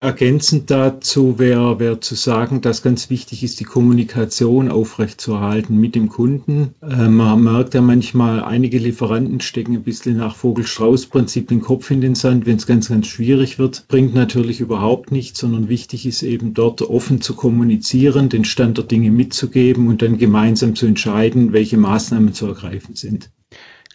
Ergänzend 0.03 0.69
dazu 0.69 1.39
wäre 1.39 1.79
wär 1.79 2.01
zu 2.01 2.15
sagen, 2.15 2.59
dass 2.59 2.81
ganz 2.81 3.09
wichtig 3.09 3.41
ist, 3.41 3.61
die 3.61 3.63
Kommunikation 3.63 4.69
aufrechtzuerhalten 4.69 5.77
mit 5.77 5.95
dem 5.95 6.09
Kunden. 6.09 6.75
Äh, 6.81 7.07
man 7.07 7.41
merkt 7.41 7.73
ja 7.73 7.79
manchmal, 7.79 8.43
einige 8.43 8.79
Lieferanten 8.79 9.39
stecken 9.39 9.75
ein 9.75 9.83
bisschen 9.83 10.17
nach 10.17 10.35
Vogel-Strauß-Prinzip 10.35 11.47
den 11.47 11.61
Kopf 11.61 11.89
in 11.89 12.01
den 12.01 12.15
Sand, 12.15 12.45
wenn 12.45 12.57
es 12.57 12.67
ganz, 12.67 12.89
ganz 12.89 13.07
schwierig 13.07 13.59
wird. 13.59 13.87
Bringt 13.87 14.13
natürlich 14.13 14.59
überhaupt 14.59 15.13
nichts, 15.13 15.39
sondern 15.39 15.69
wichtig 15.69 16.05
ist 16.05 16.21
eben 16.21 16.53
dort 16.53 16.81
offen 16.81 17.21
zu 17.21 17.33
kommunizieren, 17.33 18.27
den 18.27 18.43
Stand 18.43 18.77
der 18.77 18.83
Dinge 18.83 19.09
mitzugeben 19.09 19.87
und 19.87 20.01
dann 20.01 20.17
gemeinsam 20.17 20.75
zu 20.75 20.85
entscheiden, 20.85 21.53
welche 21.53 21.77
Maßnahmen 21.77 22.33
zu 22.33 22.47
ergreifen 22.47 22.95
sind. 22.95 23.29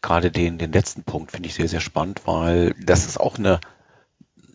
Gerade 0.01 0.31
den, 0.31 0.57
den 0.57 0.73
letzten 0.73 1.03
Punkt 1.03 1.33
finde 1.33 1.51
ich 1.51 1.55
sehr, 1.55 1.69
sehr 1.69 1.81
spannend, 1.81 2.23
weil 2.25 2.75
das 2.83 3.07
ist 3.07 3.21
auch 3.21 3.37
eine 3.37 3.61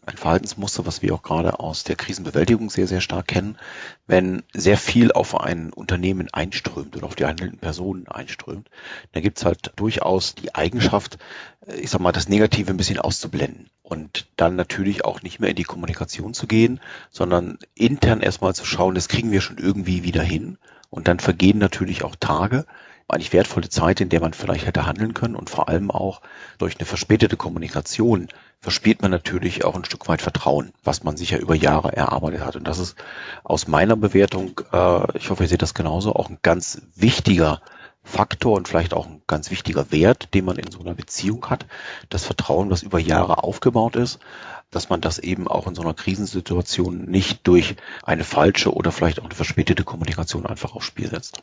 ein 0.05 0.17
Verhaltensmuster, 0.17 0.86
was 0.86 1.01
wir 1.01 1.13
auch 1.13 1.22
gerade 1.22 1.60
aus 1.60 1.83
der 1.83 1.95
Krisenbewältigung 1.95 2.69
sehr, 2.69 2.88
sehr 2.88 3.01
stark 3.01 3.27
kennen, 3.27 3.57
wenn 4.05 4.43
sehr 4.53 4.77
viel 4.77 5.12
auf 5.12 5.39
ein 5.39 5.72
Unternehmen 5.72 6.27
einströmt 6.33 6.95
oder 6.95 7.05
auf 7.05 7.15
die 7.15 7.25
handelnden 7.25 7.60
Personen 7.60 8.07
einströmt, 8.07 8.69
dann 9.13 9.24
gibt's 9.24 9.45
halt 9.45 9.72
durchaus 9.75 10.36
die 10.36 10.53
Eigenschaft, 10.55 11.17
ich 11.77 11.89
sag 11.89 12.01
mal, 12.01 12.12
das 12.12 12.27
Negative 12.27 12.72
ein 12.72 12.77
bisschen 12.77 13.00
auszublenden 13.00 13.69
und 13.81 14.27
dann 14.36 14.55
natürlich 14.55 15.05
auch 15.05 15.22
nicht 15.22 15.39
mehr 15.39 15.51
in 15.51 15.55
die 15.55 15.63
Kommunikation 15.63 16.33
zu 16.33 16.48
gehen, 16.48 16.79
sondern 17.10 17.57
intern 17.75 18.22
erstmal 18.22 18.55
zu 18.55 18.65
schauen, 18.65 18.95
das 18.95 19.07
kriegen 19.07 19.31
wir 19.31 19.41
schon 19.41 19.57
irgendwie 19.57 20.03
wieder 20.03 20.24
hin. 20.24 20.57
Und 20.89 21.07
dann 21.07 21.19
vergehen 21.19 21.57
natürlich 21.57 22.03
auch 22.03 22.15
Tage, 22.15 22.65
eigentlich 23.07 23.33
wertvolle 23.33 23.69
Zeit, 23.69 24.01
in 24.01 24.10
der 24.10 24.22
man 24.22 24.33
vielleicht 24.33 24.65
hätte 24.65 24.86
handeln 24.86 25.13
können 25.13 25.36
und 25.36 25.50
vor 25.50 25.69
allem 25.69 25.91
auch 25.91 26.22
durch 26.57 26.77
eine 26.77 26.86
verspätete 26.86 27.38
Kommunikation 27.38 28.29
verspielt 28.60 29.01
man 29.01 29.12
natürlich 29.12 29.65
auch 29.65 29.75
ein 29.75 29.83
Stück 29.83 30.07
weit 30.07 30.22
Vertrauen, 30.22 30.72
was 30.83 31.03
man 31.03 31.17
sich 31.17 31.31
ja 31.31 31.38
über 31.38 31.53
Jahre 31.53 31.95
erarbeitet 31.95 32.45
hat. 32.45 32.55
Und 32.55 32.65
das 32.65 32.79
ist 32.79 32.95
aus 33.43 33.67
meiner 33.67 33.98
Bewertung, 33.98 34.62
äh, 34.72 35.17
ich 35.17 35.29
hoffe, 35.29 35.43
ihr 35.43 35.50
seht 35.50 35.62
das 35.62 35.74
genauso, 35.74 36.13
auch 36.15 36.29
ein 36.29 36.39
ganz 36.41 36.81
wichtiger 36.95 37.62
Faktor 38.03 38.55
und 38.55 38.67
vielleicht 38.67 38.93
auch 38.93 39.05
ein 39.05 39.22
ganz 39.27 39.50
wichtiger 39.50 39.91
Wert, 39.91 40.33
den 40.33 40.45
man 40.45 40.57
in 40.57 40.72
so 40.72 40.79
einer 40.79 40.93
Beziehung 40.93 41.50
hat. 41.50 41.65
Das 42.10 42.25
Vertrauen, 42.25 42.69
was 42.69 42.83
über 42.83 43.00
Jahre 43.00 43.43
aufgebaut 43.43 43.95
ist, 43.95 44.19
dass 44.72 44.89
man 44.89 45.01
das 45.01 45.19
eben 45.19 45.48
auch 45.48 45.67
in 45.67 45.75
so 45.75 45.81
einer 45.81 45.93
Krisensituation 45.93 47.05
nicht 47.05 47.48
durch 47.48 47.75
eine 48.03 48.24
falsche 48.24 48.74
oder 48.74 48.91
vielleicht 48.91 49.19
auch 49.19 49.25
eine 49.25 49.36
verspätete 49.36 49.83
Kommunikation 49.83 50.45
einfach 50.45 50.75
aufs 50.75 50.86
Spiel 50.86 51.10
setzt. 51.10 51.41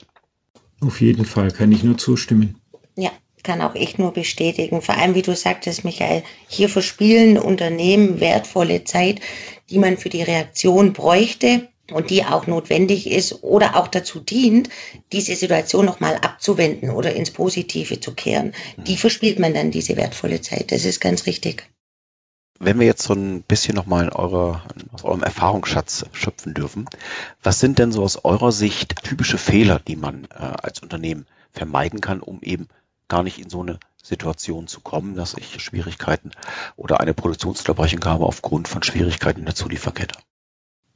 Auf 0.80 1.00
jeden 1.00 1.24
Fall 1.24 1.50
kann 1.50 1.72
ich 1.72 1.82
nur 1.82 1.98
zustimmen. 1.98 2.58
Ja, 2.96 3.10
kann 3.42 3.60
auch 3.60 3.74
ich 3.74 3.98
nur 3.98 4.12
bestätigen. 4.12 4.82
Vor 4.82 4.96
allem, 4.96 5.14
wie 5.14 5.22
du 5.22 5.34
sagtest, 5.34 5.84
Michael, 5.84 6.22
hier 6.48 6.68
verspielen 6.68 7.38
Unternehmen 7.38 8.20
wertvolle 8.20 8.84
Zeit, 8.84 9.20
die 9.68 9.78
man 9.78 9.96
für 9.96 10.08
die 10.08 10.22
Reaktion 10.22 10.92
bräuchte 10.92 11.68
und 11.92 12.10
die 12.10 12.24
auch 12.24 12.46
notwendig 12.46 13.10
ist 13.10 13.42
oder 13.42 13.76
auch 13.76 13.88
dazu 13.88 14.20
dient, 14.20 14.68
diese 15.12 15.34
Situation 15.36 15.84
nochmal 15.84 16.16
abzuwenden 16.16 16.90
oder 16.90 17.14
ins 17.14 17.30
Positive 17.30 18.00
zu 18.00 18.14
kehren. 18.14 18.52
Die 18.86 18.96
verspielt 18.96 19.38
man 19.38 19.54
dann, 19.54 19.70
diese 19.70 19.96
wertvolle 19.96 20.40
Zeit. 20.40 20.72
Das 20.72 20.84
ist 20.84 21.00
ganz 21.00 21.26
richtig. 21.26 21.68
Wenn 22.62 22.78
wir 22.78 22.86
jetzt 22.86 23.04
so 23.04 23.14
ein 23.14 23.42
bisschen 23.42 23.74
nochmal 23.74 24.10
eure, 24.10 24.60
aus 24.92 25.02
eurem 25.02 25.22
Erfahrungsschatz 25.22 26.04
schöpfen 26.12 26.52
dürfen, 26.52 26.84
was 27.42 27.58
sind 27.58 27.78
denn 27.78 27.90
so 27.90 28.02
aus 28.02 28.22
eurer 28.22 28.52
Sicht 28.52 29.02
typische 29.02 29.38
Fehler, 29.38 29.78
die 29.78 29.96
man 29.96 30.26
äh, 30.26 30.34
als 30.62 30.80
Unternehmen 30.80 31.26
vermeiden 31.52 32.02
kann, 32.02 32.20
um 32.20 32.42
eben 32.42 32.68
gar 33.08 33.22
nicht 33.22 33.38
in 33.38 33.48
so 33.48 33.62
eine 33.62 33.80
Situation 34.02 34.66
zu 34.66 34.80
kommen, 34.80 35.16
dass 35.16 35.34
ich 35.34 35.62
Schwierigkeiten 35.62 36.32
oder 36.76 37.00
eine 37.00 37.14
Produktionsunterbrechung 37.14 38.04
habe 38.04 38.26
aufgrund 38.26 38.68
von 38.68 38.82
Schwierigkeiten 38.82 39.40
in 39.40 39.46
der 39.46 39.54
Zulieferkette. 39.54 40.18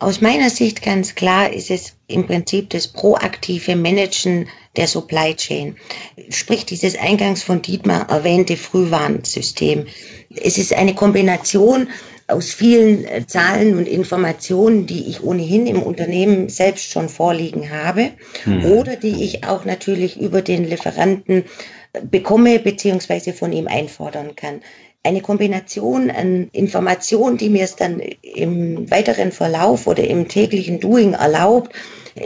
Aus 0.04 0.20
meiner 0.20 0.50
Sicht 0.50 0.82
ganz 0.82 1.14
klar 1.14 1.50
ist 1.50 1.70
es 1.70 1.94
im 2.08 2.26
Prinzip 2.26 2.68
das 2.68 2.88
proaktive 2.88 3.74
Managen 3.74 4.50
der 4.76 4.86
Supply 4.86 5.34
Chain. 5.34 5.76
Sprich 6.28 6.66
dieses 6.66 6.94
eingangs 6.98 7.42
von 7.42 7.62
Dietmar 7.62 8.10
erwähnte 8.10 8.58
Frühwarnsystem. 8.58 9.86
Es 10.28 10.58
ist 10.58 10.74
eine 10.74 10.94
Kombination 10.94 11.88
aus 12.28 12.52
vielen 12.52 13.06
äh, 13.06 13.26
Zahlen 13.26 13.78
und 13.78 13.88
Informationen, 13.88 14.84
die 14.84 15.08
ich 15.08 15.22
ohnehin 15.22 15.66
im 15.66 15.82
Unternehmen 15.82 16.50
selbst 16.50 16.90
schon 16.90 17.08
vorliegen 17.08 17.70
habe 17.70 18.10
hm. 18.42 18.62
oder 18.72 18.96
die 18.96 19.24
ich 19.24 19.44
auch 19.44 19.64
natürlich 19.64 20.20
über 20.20 20.42
den 20.42 20.68
Lieferanten 20.68 21.44
bekomme 22.02 22.58
beziehungsweise 22.58 23.32
von 23.32 23.54
ihm 23.54 23.68
einfordern 23.68 24.36
kann. 24.36 24.60
Eine 25.04 25.20
Kombination 25.20 26.10
an 26.10 26.48
Informationen, 26.52 27.36
die 27.36 27.50
mir 27.50 27.64
es 27.64 27.76
dann 27.76 28.00
im 28.22 28.90
weiteren 28.90 29.32
Verlauf 29.32 29.86
oder 29.86 30.02
im 30.02 30.28
täglichen 30.28 30.80
Doing 30.80 31.12
erlaubt, 31.12 31.72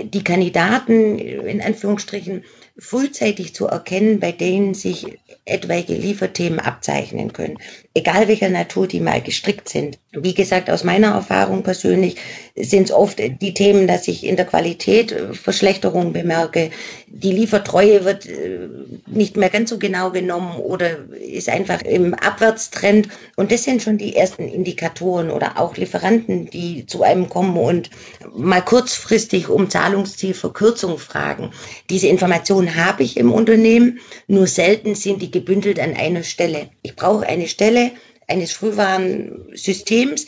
die 0.04 0.24
Kandidaten 0.24 1.18
in 1.18 1.60
Anführungsstrichen 1.60 2.44
frühzeitig 2.78 3.54
zu 3.54 3.66
erkennen, 3.66 4.20
bei 4.20 4.32
denen 4.32 4.74
sich 4.74 5.18
etwaige 5.44 5.94
Lieferthemen 5.94 6.60
abzeichnen 6.60 7.32
können, 7.32 7.58
egal 7.94 8.28
welcher 8.28 8.50
Natur 8.50 8.86
die 8.86 9.00
mal 9.00 9.20
gestrickt 9.20 9.68
sind. 9.68 9.98
Wie 10.12 10.34
gesagt, 10.34 10.70
aus 10.70 10.84
meiner 10.84 11.08
Erfahrung 11.08 11.62
persönlich 11.62 12.16
sind 12.54 12.84
es 12.84 12.92
oft 12.92 13.18
die 13.18 13.54
Themen, 13.54 13.86
dass 13.86 14.06
ich 14.06 14.24
in 14.24 14.36
der 14.36 14.44
Qualität 14.44 15.10
äh, 15.10 15.34
Verschlechterungen 15.34 16.12
bemerke. 16.12 16.70
Die 17.10 17.32
Liefertreue 17.32 18.04
wird 18.04 18.26
äh, 18.26 18.68
nicht 19.06 19.36
mehr 19.36 19.48
ganz 19.48 19.70
so 19.70 19.78
genau 19.78 20.10
genommen 20.10 20.58
oder 20.58 20.98
ist 21.12 21.48
einfach 21.48 21.82
im 21.82 22.14
Abwärtstrend. 22.14 23.08
Und 23.36 23.50
das 23.50 23.64
sind 23.64 23.82
schon 23.82 23.98
die 23.98 24.14
ersten 24.14 24.46
Indikatoren 24.46 25.30
oder 25.30 25.58
auch 25.58 25.76
Lieferanten, 25.76 26.50
die 26.50 26.86
zu 26.86 27.02
einem 27.02 27.28
kommen 27.28 27.56
und 27.56 27.90
mal 28.36 28.60
kurzfristig 28.62 29.48
um 29.48 29.70
Zahlungszielverkürzung 29.70 30.98
fragen. 30.98 31.50
Diese 31.88 32.08
Informationen 32.08 32.76
habe 32.76 33.02
ich 33.02 33.16
im 33.16 33.32
Unternehmen, 33.32 34.00
nur 34.26 34.46
selten 34.46 34.94
sind 34.94 35.22
die 35.22 35.30
gebündelt 35.30 35.80
an 35.80 35.94
einer 35.94 36.22
Stelle. 36.22 36.68
Ich 36.82 36.94
brauche 36.94 37.26
eine 37.26 37.48
Stelle 37.48 37.92
eines 38.26 38.52
Frühwarnsystems, 38.52 40.26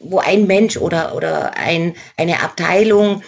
wo 0.00 0.18
ein 0.18 0.46
Mensch 0.46 0.76
oder, 0.76 1.14
oder 1.14 1.56
ein, 1.56 1.94
eine 2.16 2.42
Abteilung 2.42 3.22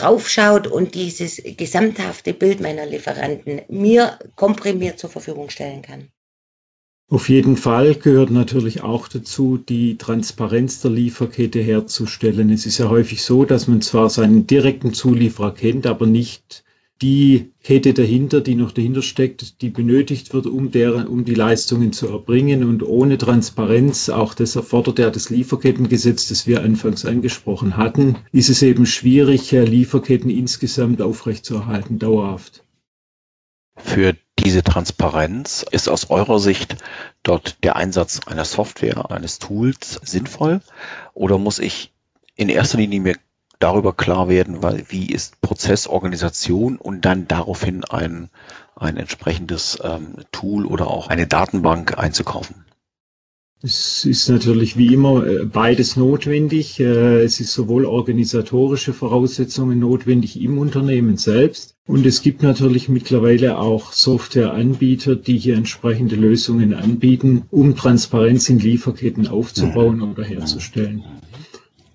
draufschaut 0.00 0.66
und 0.66 0.94
dieses 0.94 1.42
gesamthafte 1.56 2.32
Bild 2.32 2.60
meiner 2.60 2.86
Lieferanten 2.86 3.62
mir 3.68 4.18
komprimiert 4.36 4.98
zur 4.98 5.10
Verfügung 5.10 5.50
stellen 5.50 5.82
kann. 5.82 6.08
Auf 7.10 7.30
jeden 7.30 7.56
Fall 7.56 7.94
gehört 7.94 8.30
natürlich 8.30 8.82
auch 8.82 9.08
dazu, 9.08 9.56
die 9.56 9.96
Transparenz 9.96 10.82
der 10.82 10.90
Lieferkette 10.90 11.58
herzustellen. 11.60 12.50
Es 12.50 12.66
ist 12.66 12.76
ja 12.76 12.90
häufig 12.90 13.22
so, 13.22 13.46
dass 13.46 13.66
man 13.66 13.80
zwar 13.80 14.10
seinen 14.10 14.46
direkten 14.46 14.92
Zulieferer 14.92 15.54
kennt, 15.54 15.86
aber 15.86 16.04
nicht 16.04 16.64
die 17.00 17.52
Kette 17.62 17.94
dahinter, 17.94 18.40
die 18.40 18.54
noch 18.54 18.72
dahinter 18.72 19.02
steckt, 19.02 19.62
die 19.62 19.70
benötigt 19.70 20.32
wird, 20.32 20.46
um, 20.46 20.70
deren, 20.70 21.06
um 21.06 21.24
die 21.24 21.34
Leistungen 21.34 21.92
zu 21.92 22.08
erbringen. 22.08 22.64
Und 22.64 22.82
ohne 22.82 23.18
Transparenz, 23.18 24.08
auch 24.08 24.34
das 24.34 24.56
erfordert 24.56 24.98
ja 24.98 25.10
das 25.10 25.30
Lieferkettengesetz, 25.30 26.28
das 26.28 26.46
wir 26.46 26.62
anfangs 26.62 27.04
angesprochen 27.04 27.76
hatten, 27.76 28.16
ist 28.32 28.48
es 28.48 28.62
eben 28.62 28.86
schwierig, 28.86 29.52
Lieferketten 29.52 30.30
insgesamt 30.30 31.00
aufrechtzuerhalten, 31.00 31.98
dauerhaft. 31.98 32.64
Für 33.76 34.16
diese 34.38 34.64
Transparenz 34.64 35.64
ist 35.70 35.88
aus 35.88 36.10
eurer 36.10 36.40
Sicht 36.40 36.76
dort 37.22 37.62
der 37.62 37.76
Einsatz 37.76 38.20
einer 38.26 38.44
Software, 38.44 39.10
eines 39.10 39.38
Tools 39.38 40.00
sinnvoll? 40.02 40.60
Oder 41.14 41.38
muss 41.38 41.58
ich 41.58 41.92
in 42.34 42.48
erster 42.48 42.78
Linie 42.78 43.00
mir 43.00 43.16
darüber 43.58 43.92
klar 43.92 44.28
werden, 44.28 44.62
weil 44.62 44.84
wie 44.88 45.06
ist 45.06 45.40
Prozessorganisation 45.40 46.76
und 46.76 47.04
dann 47.04 47.28
daraufhin 47.28 47.84
ein, 47.84 48.30
ein 48.76 48.96
entsprechendes 48.96 49.78
ähm, 49.82 50.16
Tool 50.32 50.66
oder 50.66 50.88
auch 50.88 51.08
eine 51.08 51.26
Datenbank 51.26 51.98
einzukaufen? 51.98 52.64
Es 53.60 54.04
ist 54.04 54.28
natürlich 54.28 54.76
wie 54.76 54.94
immer 54.94 55.26
äh, 55.26 55.44
beides 55.44 55.96
notwendig. 55.96 56.78
Äh, 56.78 57.22
es 57.24 57.40
ist 57.40 57.52
sowohl 57.52 57.86
organisatorische 57.86 58.92
Voraussetzungen 58.92 59.80
notwendig 59.80 60.40
im 60.40 60.58
Unternehmen 60.58 61.16
selbst 61.16 61.74
und 61.88 62.06
es 62.06 62.22
gibt 62.22 62.44
natürlich 62.44 62.88
mittlerweile 62.88 63.58
auch 63.58 63.92
Softwareanbieter, 63.92 65.16
die 65.16 65.38
hier 65.38 65.56
entsprechende 65.56 66.14
Lösungen 66.14 66.72
anbieten, 66.72 67.46
um 67.50 67.74
Transparenz 67.74 68.48
in 68.48 68.60
Lieferketten 68.60 69.26
aufzubauen 69.26 70.02
oder 70.02 70.22
herzustellen. 70.22 71.02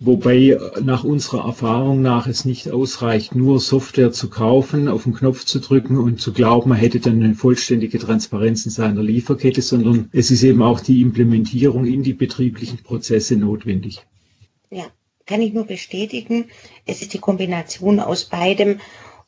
Wobei 0.06 0.50
äh, 0.50 0.60
nach 0.84 1.06
unserer 1.06 1.46
Erfahrung 1.46 2.02
nach 2.02 2.28
es 2.28 2.44
nicht 2.44 2.70
ausreicht, 2.70 3.36
nur 3.36 3.62
Software 3.62 4.12
zu 4.12 4.30
kaufen, 4.30 4.90
auf 4.90 5.04
den 5.04 5.14
Knopf 5.14 5.46
zu 5.46 5.62
drücken 5.62 5.98
und 5.98 6.20
zu 6.20 6.34
glauben, 6.34 6.72
man 6.72 6.78
hätte 6.78 7.00
dann 7.00 7.24
eine 7.24 7.36
vollständige 7.36 8.00
Transparenz 8.00 8.66
in 8.66 8.72
seiner 8.72 9.02
Lieferkette, 9.02 9.62
sondern 9.62 10.10
es 10.12 10.30
ist 10.30 10.44
eben 10.44 10.62
auch 10.62 10.82
die 10.82 11.00
Implementierung 11.02 11.86
in 11.86 12.04
die 12.04 12.12
betrieblichen 12.12 12.80
Prozesse 12.80 13.38
notwendig. 13.38 14.06
Ja, 14.70 14.84
kann 15.26 15.42
ich 15.42 15.54
nur 15.54 15.66
bestätigen. 15.66 16.48
Es 16.86 17.02
ist 17.02 17.14
die 17.14 17.20
Kombination 17.20 18.02
aus 18.02 18.26
beidem 18.26 18.82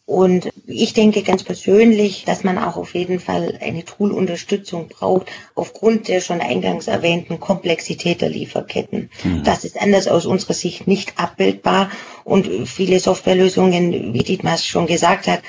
und 0.06 0.52
ich 0.68 0.94
denke 0.94 1.24
ganz 1.24 1.44
persönlich, 1.44 2.26
dass 2.26 2.44
man 2.44 2.60
auch 2.60 2.78
auf 2.78 2.94
jeden 2.94 3.20
Fall 3.20 3.58
eine 3.60 3.84
Tool-Unterstützung 3.84 4.88
braucht, 4.88 5.28
aufgrund 5.56 6.08
der 6.08 6.22
schon 6.22 6.42
eingangs 6.42 6.88
erwähnten 6.88 7.40
Komplexität 7.40 8.22
der 8.22 8.30
Lieferketten. 8.30 9.10
Mhm. 9.24 9.44
Das 9.44 9.64
ist 9.64 9.82
anders 9.82 10.08
aus 10.08 10.28
unserer 10.28 10.54
Sicht 10.54 10.88
nicht 10.88 11.18
abbildbar 11.18 11.90
und 12.24 12.68
viele 12.68 13.00
Softwarelösungen, 13.00 14.14
wie 14.14 14.24
Dietmar 14.24 14.60
schon 14.60 14.86
gesagt 14.86 15.28
hat, 15.28 15.42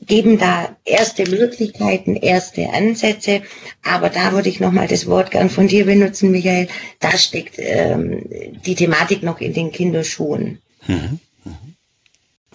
geben 0.00 0.38
da 0.38 0.76
erste 0.84 1.28
Möglichkeiten, 1.28 2.14
erste 2.14 2.70
Ansätze. 2.70 3.42
Aber 3.82 4.10
da 4.10 4.32
würde 4.32 4.48
ich 4.48 4.60
nochmal 4.60 4.86
das 4.86 5.08
Wort 5.08 5.32
gern 5.32 5.50
von 5.50 5.66
dir 5.66 5.86
benutzen, 5.86 6.30
Michael. 6.30 6.68
Da 7.00 7.16
steckt 7.16 7.54
ähm, 7.58 8.22
die 8.64 8.76
Thematik 8.76 9.24
noch 9.24 9.40
in 9.40 9.54
den 9.54 9.72
Kinderschuhen. 9.72 10.60
Mhm. 10.86 11.18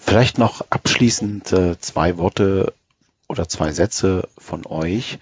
Vielleicht 0.00 0.38
noch 0.38 0.62
abschließend 0.70 1.54
zwei 1.80 2.16
Worte 2.16 2.72
oder 3.30 3.48
zwei 3.48 3.70
Sätze 3.70 4.28
von 4.38 4.66
euch. 4.66 5.18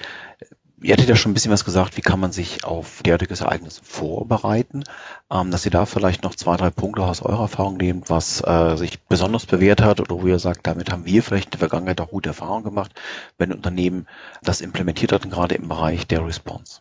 Ihr 0.80 0.92
hattet 0.92 1.08
ja 1.08 1.16
schon 1.16 1.32
ein 1.32 1.34
bisschen 1.34 1.50
was 1.50 1.64
gesagt, 1.64 1.96
wie 1.96 2.02
kann 2.02 2.20
man 2.20 2.30
sich 2.30 2.64
auf 2.64 3.02
derartiges 3.02 3.40
Ereignis 3.40 3.80
vorbereiten, 3.82 4.84
ähm, 5.28 5.50
dass 5.50 5.64
ihr 5.64 5.72
da 5.72 5.86
vielleicht 5.86 6.22
noch 6.22 6.36
zwei, 6.36 6.56
drei 6.56 6.70
Punkte 6.70 7.02
aus 7.02 7.20
eurer 7.20 7.42
Erfahrung 7.42 7.76
nehmt, 7.76 8.10
was 8.10 8.40
äh, 8.46 8.76
sich 8.76 9.00
besonders 9.00 9.44
bewährt 9.44 9.82
hat 9.82 9.98
oder 9.98 10.22
wo 10.22 10.26
ihr 10.28 10.38
sagt, 10.38 10.66
damit 10.68 10.92
haben 10.92 11.04
wir 11.04 11.22
vielleicht 11.24 11.46
in 11.46 11.50
der 11.50 11.58
Vergangenheit 11.58 12.00
auch 12.00 12.10
gute 12.10 12.28
Erfahrungen 12.28 12.62
gemacht, 12.62 12.92
wenn 13.38 13.50
ein 13.50 13.56
Unternehmen 13.56 14.06
das 14.40 14.60
implementiert 14.60 15.10
hat, 15.10 15.28
gerade 15.28 15.56
im 15.56 15.68
Bereich 15.68 16.06
der 16.06 16.24
Response. 16.24 16.80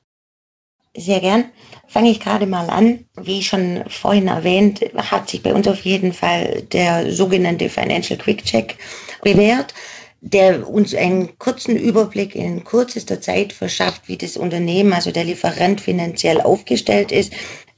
Sehr 0.97 1.19
gern. 1.19 1.45
Fange 1.87 2.09
ich 2.09 2.19
gerade 2.19 2.47
mal 2.47 2.69
an. 2.71 3.05
Wie 3.15 3.43
schon 3.43 3.83
vorhin 3.87 4.27
erwähnt, 4.27 4.81
hat 4.97 5.29
sich 5.29 5.43
bei 5.43 5.53
uns 5.53 5.67
auf 5.67 5.85
jeden 5.85 6.11
Fall 6.11 6.63
der 6.71 7.11
sogenannte 7.13 7.69
Financial 7.69 8.17
Quick 8.17 8.43
Check 8.43 8.77
bewährt 9.21 9.73
der 10.21 10.67
uns 10.67 10.95
einen 10.95 11.37
kurzen 11.37 11.77
Überblick 11.77 12.35
in 12.35 12.63
kürzester 12.63 13.21
Zeit 13.21 13.53
verschafft, 13.53 14.07
wie 14.07 14.17
das 14.17 14.35
Unternehmen, 14.35 14.93
also 14.93 15.11
der 15.11 15.23
Lieferant 15.23 15.79
finanziell 15.79 16.41
aufgestellt 16.41 17.11
ist. 17.11 17.33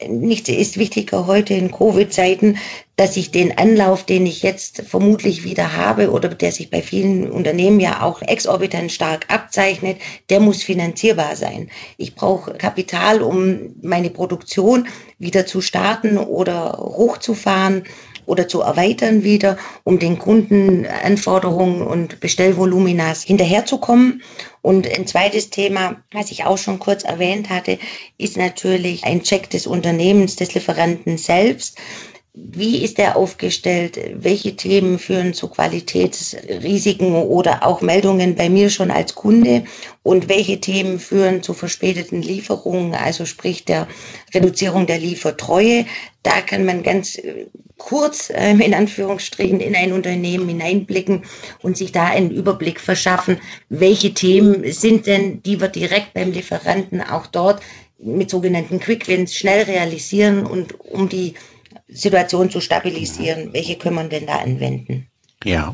Nichts 0.07 0.47
ist 0.47 0.77
wichtiger 0.77 1.27
heute 1.27 1.53
in 1.55 1.71
Covid-Zeiten, 1.71 2.57
dass 2.95 3.17
ich 3.17 3.31
den 3.31 3.57
Anlauf, 3.57 4.05
den 4.05 4.25
ich 4.25 4.43
jetzt 4.43 4.83
vermutlich 4.83 5.43
wieder 5.43 5.75
habe 5.75 6.11
oder 6.11 6.29
der 6.29 6.53
sich 6.53 6.69
bei 6.69 6.81
vielen 6.81 7.29
Unternehmen 7.29 7.81
ja 7.81 8.01
auch 8.01 8.21
exorbitant 8.21 8.93
stark 8.93 9.25
abzeichnet, 9.29 9.97
der 10.29 10.39
muss 10.39 10.63
finanzierbar 10.63 11.35
sein. 11.35 11.69
Ich 11.97 12.15
brauche 12.15 12.53
Kapital, 12.53 13.21
um 13.21 13.75
meine 13.81 14.09
Produktion 14.09 14.87
wieder 15.17 15.45
zu 15.45 15.59
starten 15.59 16.17
oder 16.17 16.77
hochzufahren 16.77 17.83
oder 18.29 18.47
zu 18.47 18.61
erweitern 18.61 19.23
wieder, 19.23 19.57
um 19.83 19.97
den 19.97 20.19
Kundenanforderungen 20.19 21.81
und 21.81 22.19
Bestellvoluminas 22.19 23.23
hinterherzukommen. 23.23 24.21
Und 24.61 24.87
ein 24.87 25.07
zweites 25.07 25.49
Thema, 25.49 25.95
was 26.11 26.29
ich 26.29 26.45
auch 26.45 26.59
schon 26.59 26.77
kurz 26.77 27.03
erwähnt 27.03 27.49
hatte, 27.49 27.79
ist 28.19 28.37
natürlich 28.37 29.03
ein 29.03 29.23
Check 29.23 29.49
des 29.49 29.65
Unternehmens, 29.65 30.35
des 30.35 30.53
Lieferanten 30.53 31.17
selbst. 31.17 31.77
Wie 32.41 32.83
ist 32.83 32.99
er 32.99 33.17
aufgestellt? 33.17 33.99
Welche 34.15 34.55
Themen 34.55 34.97
führen 34.97 35.33
zu 35.33 35.49
Qualitätsrisiken 35.49 37.13
oder 37.13 37.65
auch 37.65 37.81
Meldungen 37.81 38.35
bei 38.35 38.49
mir 38.49 38.69
schon 38.69 38.91
als 38.91 39.13
Kunde? 39.13 39.65
Und 40.03 40.29
welche 40.29 40.61
Themen 40.61 40.99
führen 40.99 41.43
zu 41.43 41.53
verspäteten 41.53 42.21
Lieferungen, 42.21 42.95
also 42.95 43.25
sprich 43.25 43.65
der 43.65 43.87
Reduzierung 44.33 44.87
der 44.87 44.99
Liefertreue? 44.99 45.85
Da 46.23 46.39
kann 46.41 46.65
man 46.65 46.81
ganz 46.81 47.17
äh, 47.17 47.47
kurz 47.77 48.29
äh, 48.29 48.51
in 48.51 48.73
Anführungsstrichen 48.73 49.59
in 49.59 49.75
ein 49.75 49.91
Unternehmen 49.91 50.47
hineinblicken 50.47 51.23
und 51.61 51.75
sich 51.75 51.91
da 51.91 52.05
einen 52.05 52.31
Überblick 52.31 52.79
verschaffen, 52.79 53.37
welche 53.67 54.13
Themen 54.13 54.71
sind 54.71 55.07
denn, 55.07 55.43
die 55.43 55.59
wir 55.59 55.67
direkt 55.67 56.13
beim 56.13 56.31
Lieferanten 56.31 57.01
auch 57.01 57.27
dort 57.27 57.61
mit 57.97 58.29
sogenannten 58.29 58.79
Quick 58.79 59.09
Wins 59.09 59.35
schnell 59.35 59.63
realisieren 59.63 60.45
und 60.45 60.79
um 60.79 61.09
die 61.09 61.33
Situation 61.91 62.49
zu 62.49 62.61
stabilisieren. 62.61 63.53
Welche 63.53 63.75
können 63.75 63.95
wir 63.95 64.03
denn 64.03 64.27
da 64.27 64.37
anwenden? 64.37 65.07
Ja. 65.43 65.73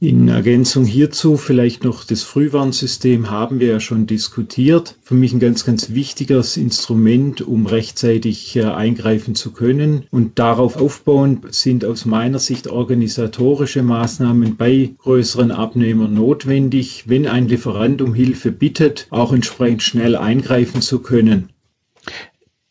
In 0.00 0.28
Ergänzung 0.28 0.84
hierzu 0.84 1.36
vielleicht 1.36 1.82
noch 1.82 2.04
das 2.04 2.22
Frühwarnsystem 2.22 3.32
haben 3.32 3.58
wir 3.58 3.66
ja 3.66 3.80
schon 3.80 4.06
diskutiert. 4.06 4.96
Für 5.02 5.14
mich 5.14 5.32
ein 5.32 5.40
ganz, 5.40 5.64
ganz 5.64 5.90
wichtiges 5.90 6.56
Instrument, 6.56 7.40
um 7.40 7.66
rechtzeitig 7.66 8.54
äh, 8.54 8.62
eingreifen 8.62 9.34
zu 9.34 9.50
können. 9.50 10.06
Und 10.12 10.38
darauf 10.38 10.76
aufbauend 10.76 11.52
sind 11.52 11.84
aus 11.84 12.04
meiner 12.04 12.38
Sicht 12.38 12.68
organisatorische 12.68 13.82
Maßnahmen 13.82 14.56
bei 14.56 14.94
größeren 14.98 15.50
Abnehmern 15.50 16.14
notwendig, 16.14 17.08
wenn 17.08 17.26
ein 17.26 17.48
Lieferant 17.48 18.00
um 18.00 18.14
Hilfe 18.14 18.52
bittet, 18.52 19.08
auch 19.10 19.32
entsprechend 19.32 19.82
schnell 19.82 20.14
eingreifen 20.14 20.80
zu 20.80 21.00
können. 21.00 21.48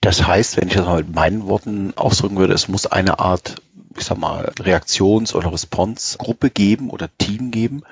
Das 0.08 0.26
heißt, 0.26 0.56
wenn 0.56 0.70
ich 0.70 0.76
das 0.76 0.86
mal 0.86 1.04
mit 1.04 1.14
meinen 1.14 1.48
Worten 1.48 1.92
ausdrücken 1.98 2.38
würde, 2.38 2.54
es 2.54 2.70
muss 2.70 2.86
eine 2.86 3.20
Art, 3.20 3.62
ich 3.98 4.06
sag 4.06 4.18
mal, 4.18 4.54
Reaktions- 4.58 5.36
oder 5.36 5.52
Response-Gruppe 5.52 6.50
geben 6.50 6.92
oder 6.92 7.10
Team 7.18 7.52
geben, 7.52 7.84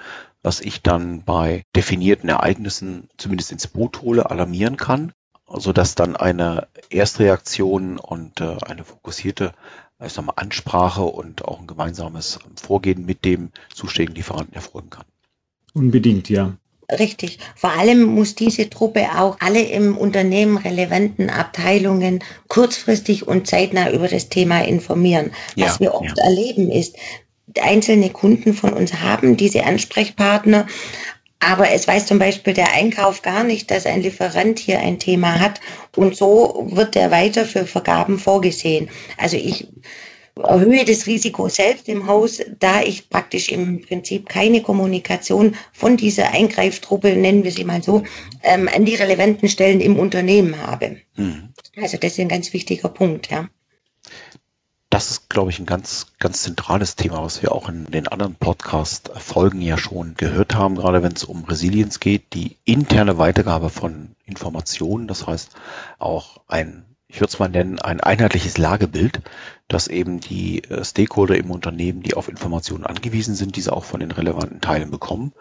was 0.41 0.61
ich 0.61 0.81
dann 0.81 1.23
bei 1.23 1.63
definierten 1.75 2.29
Ereignissen 2.29 3.09
zumindest 3.17 3.51
ins 3.51 3.67
Boot 3.67 4.01
hole, 4.01 4.31
alarmieren 4.31 4.77
kann, 4.77 5.11
so 5.57 5.73
dass 5.73 5.95
dann 5.95 6.15
eine 6.15 6.69
Erstreaktion 6.89 7.97
und 7.97 8.39
äh, 8.39 8.59
eine 8.65 8.85
fokussierte 8.85 9.51
ich 10.01 10.13
sag 10.13 10.23
mal, 10.23 10.35
Ansprache 10.37 11.03
und 11.03 11.43
auch 11.43 11.59
ein 11.59 11.67
gemeinsames 11.67 12.39
Vorgehen 12.55 13.05
mit 13.05 13.25
dem 13.25 13.51
zuständigen 13.73 14.15
Lieferanten 14.15 14.53
erfolgen 14.53 14.89
kann. 14.89 15.05
Unbedingt, 15.73 16.29
ja. 16.29 16.55
Richtig. 16.91 17.39
Vor 17.55 17.71
allem 17.71 18.03
muss 18.03 18.35
diese 18.35 18.69
Truppe 18.69 19.07
auch 19.17 19.37
alle 19.39 19.61
im 19.61 19.97
Unternehmen 19.97 20.57
relevanten 20.57 21.29
Abteilungen 21.29 22.23
kurzfristig 22.47 23.27
und 23.27 23.47
zeitnah 23.47 23.91
über 23.91 24.07
das 24.07 24.29
Thema 24.29 24.63
informieren. 24.63 25.31
Was 25.55 25.73
ja, 25.73 25.79
wir 25.79 25.95
oft 25.95 26.17
ja. 26.17 26.23
erleben 26.23 26.69
ist, 26.71 26.95
einzelne 27.59 28.09
Kunden 28.09 28.53
von 28.53 28.73
uns 28.73 28.93
haben 28.93 29.37
diese 29.37 29.63
Ansprechpartner, 29.63 30.67
aber 31.39 31.71
es 31.71 31.87
weiß 31.87 32.07
zum 32.07 32.19
Beispiel 32.19 32.53
der 32.53 32.73
Einkauf 32.73 33.21
gar 33.21 33.43
nicht, 33.43 33.69
dass 33.69 33.85
ein 33.85 34.01
Lieferant 34.01 34.57
hier 34.57 34.79
ein 34.79 34.99
Thema 34.99 35.39
hat 35.39 35.61
und 35.95 36.15
so 36.15 36.67
wird 36.71 36.95
der 36.95 37.11
weiter 37.11 37.45
für 37.45 37.65
Vergaben 37.65 38.17
vorgesehen. 38.17 38.89
Also 39.17 39.37
ich 39.37 39.67
erhöhe 40.41 40.85
das 40.85 41.07
Risiko 41.07 41.47
selbst 41.49 41.87
im 41.87 42.07
Haus, 42.07 42.41
da 42.59 42.81
ich 42.81 43.09
praktisch 43.09 43.49
im 43.49 43.81
Prinzip 43.81 44.27
keine 44.27 44.61
Kommunikation 44.61 45.55
von 45.71 45.97
dieser 45.97 46.31
Eingreiftruppe, 46.31 47.15
nennen 47.15 47.43
wir 47.43 47.51
sie 47.51 47.63
mal 47.63 47.81
so, 47.81 48.03
ähm, 48.43 48.69
an 48.73 48.85
die 48.85 48.95
relevanten 48.95 49.47
Stellen 49.47 49.79
im 49.79 49.97
Unternehmen 49.97 50.61
habe. 50.61 50.97
Mhm. 51.15 51.49
Also 51.77 51.97
das 51.97 52.13
ist 52.13 52.19
ein 52.19 52.29
ganz 52.29 52.51
wichtiger 52.53 52.89
Punkt, 52.89 53.29
ja 53.31 53.47
das 54.95 55.11
ist, 55.11 55.29
glaube 55.29 55.49
ich, 55.49 55.59
ein 55.59 55.65
ganz, 55.65 56.07
ganz 56.19 56.43
zentrales 56.43 56.95
Thema, 56.95 57.21
was 57.21 57.41
wir 57.41 57.51
auch 57.51 57.67
in 57.67 57.83
den 57.91 58.07
anderen 58.07 58.35
Podcast-Folgen 58.35 59.61
ja 59.61 59.77
schon 59.77 60.15
gehört 60.15 60.55
haben, 60.55 60.75
gerade 60.75 61.03
wenn 61.03 61.11
es 61.11 61.25
um 61.25 61.43
Resilienz 61.43 61.99
geht, 61.99 62.33
die 62.33 62.55
interne 62.63 63.17
Weitergabe 63.17 63.69
von 63.69 64.15
Informationen, 64.25 65.09
das 65.09 65.27
heißt 65.27 65.51
auch 65.99 66.39
ein 66.47 66.85
ich 67.15 67.21
würde 67.21 67.31
es 67.31 67.39
mal 67.39 67.47
nennen, 67.47 67.79
ein 67.79 68.01
einheitliches 68.01 68.57
Lagebild, 68.57 69.21
dass 69.69 69.87
eben 69.87 70.19
die 70.19 70.65
äh, 70.65 70.83
Stakeholder 70.83 71.37
im 71.37 71.49
Unternehmen, 71.49 72.03
die 72.03 72.13
auf 72.13 72.27
Informationen 72.27 72.85
angewiesen 72.85 73.35
sind, 73.35 73.55
diese 73.55 73.71
auch 73.71 73.85
von 73.85 74.01
den 74.01 74.11
relevanten 74.11 74.59
Teilen 74.59 74.91
bekommen, 74.91 75.31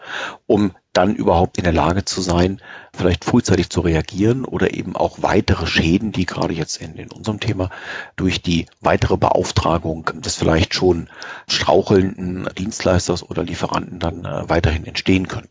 um 0.47 0.71
dann 0.93 1.17
überhaupt 1.17 1.57
in 1.57 1.65
der 1.65 1.73
Lage 1.73 2.05
zu 2.05 2.21
sein, 2.21 2.61
vielleicht 2.93 3.25
frühzeitig 3.25 3.69
zu 3.69 3.81
reagieren 3.81 4.45
oder 4.45 4.73
eben 4.73 4.95
auch 4.95 5.21
weitere 5.21 5.67
Schäden, 5.67 6.13
die 6.13 6.25
gerade 6.25 6.53
jetzt 6.53 6.77
in, 6.77 6.95
in 6.95 7.11
unserem 7.11 7.41
Thema 7.41 7.69
durch 8.15 8.41
die 8.41 8.67
weitere 8.79 9.17
Beauftragung 9.17 10.09
des 10.21 10.37
vielleicht 10.37 10.75
schon 10.75 11.09
strauchelnden 11.49 12.47
Dienstleisters 12.57 13.21
oder 13.21 13.43
Lieferanten 13.43 13.99
dann 13.99 14.23
äh, 14.23 14.47
weiterhin 14.47 14.85
entstehen 14.85 15.27
können. 15.27 15.49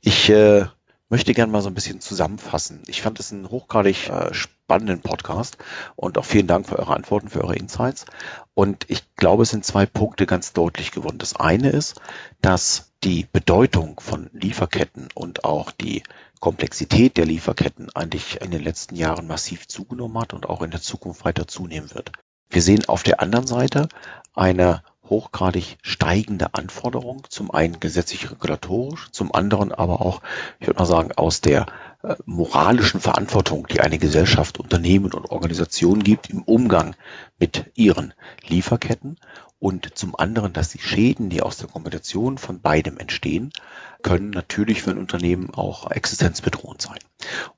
Ich 0.00 0.30
äh, 0.30 0.66
möchte 1.12 1.34
gerne 1.34 1.52
mal 1.52 1.60
so 1.60 1.68
ein 1.68 1.74
bisschen 1.74 2.00
zusammenfassen. 2.00 2.82
Ich 2.86 3.02
fand 3.02 3.20
es 3.20 3.32
einen 3.32 3.50
hochgradig 3.50 4.08
äh, 4.08 4.32
spannenden 4.32 5.02
Podcast 5.02 5.58
und 5.94 6.16
auch 6.16 6.24
vielen 6.24 6.46
Dank 6.46 6.66
für 6.66 6.78
eure 6.78 6.94
Antworten, 6.94 7.28
für 7.28 7.44
eure 7.44 7.54
Insights. 7.54 8.06
Und 8.54 8.86
ich 8.88 9.14
glaube, 9.16 9.42
es 9.42 9.50
sind 9.50 9.62
zwei 9.62 9.84
Punkte 9.84 10.24
ganz 10.24 10.54
deutlich 10.54 10.90
geworden. 10.90 11.18
Das 11.18 11.36
eine 11.36 11.68
ist, 11.68 12.00
dass 12.40 12.92
die 13.04 13.26
Bedeutung 13.30 14.00
von 14.00 14.30
Lieferketten 14.32 15.08
und 15.14 15.44
auch 15.44 15.70
die 15.70 16.02
Komplexität 16.40 17.18
der 17.18 17.26
Lieferketten 17.26 17.94
eigentlich 17.94 18.40
in 18.40 18.50
den 18.50 18.64
letzten 18.64 18.96
Jahren 18.96 19.26
massiv 19.26 19.68
zugenommen 19.68 20.18
hat 20.18 20.32
und 20.32 20.48
auch 20.48 20.62
in 20.62 20.70
der 20.70 20.80
Zukunft 20.80 21.26
weiter 21.26 21.46
zunehmen 21.46 21.94
wird. 21.94 22.10
Wir 22.48 22.62
sehen 22.62 22.86
auf 22.86 23.02
der 23.02 23.20
anderen 23.20 23.46
Seite 23.46 23.88
eine 24.32 24.82
hochgradig 25.08 25.78
steigende 25.82 26.54
Anforderung, 26.54 27.24
zum 27.28 27.50
einen 27.50 27.80
gesetzlich 27.80 28.30
regulatorisch, 28.30 29.10
zum 29.10 29.34
anderen 29.34 29.72
aber 29.72 30.00
auch, 30.00 30.22
ich 30.60 30.66
würde 30.66 30.78
mal 30.78 30.86
sagen, 30.86 31.12
aus 31.16 31.40
der 31.40 31.66
äh, 32.02 32.14
moralischen 32.24 33.00
Verantwortung, 33.00 33.66
die 33.66 33.80
eine 33.80 33.98
Gesellschaft, 33.98 34.58
Unternehmen 34.58 35.12
und 35.12 35.30
Organisationen 35.30 36.02
gibt 36.02 36.30
im 36.30 36.42
Umgang 36.42 36.94
mit 37.38 37.72
ihren 37.74 38.14
Lieferketten. 38.46 39.18
Und 39.58 39.96
zum 39.96 40.16
anderen, 40.16 40.52
dass 40.52 40.70
die 40.70 40.80
Schäden, 40.80 41.30
die 41.30 41.40
aus 41.40 41.56
der 41.56 41.68
Kombination 41.68 42.36
von 42.36 42.60
beidem 42.60 42.98
entstehen, 42.98 43.52
können 44.02 44.30
natürlich 44.30 44.82
für 44.82 44.90
ein 44.90 44.98
Unternehmen 44.98 45.50
auch 45.54 45.90
existenzbedrohend 45.90 46.82
sein. 46.82 46.98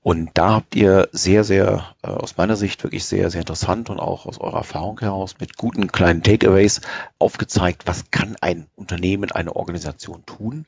Und 0.03 0.31
da 0.35 0.55
habt 0.55 0.77
ihr 0.77 1.09
sehr, 1.13 1.45
sehr, 1.45 1.95
äh, 2.03 2.09
aus 2.09 2.37
meiner 2.37 2.57
Sicht 2.57 2.85
wirklich 2.85 3.05
sehr, 3.05 3.31
sehr 3.31 3.41
interessant 3.41 3.91
und 3.91 3.99
auch 3.99 4.27
aus 4.27 4.39
eurer 4.39 4.59
Erfahrung 4.59 5.01
heraus 5.01 5.37
mit 5.41 5.57
guten 5.57 5.89
kleinen 5.89 6.23
Takeaways 6.23 6.81
aufgezeigt, 7.19 7.87
was 7.87 8.11
kann 8.11 8.37
ein 8.41 8.67
Unternehmen, 8.77 9.33
eine 9.33 9.57
Organisation 9.57 10.25
tun, 10.27 10.67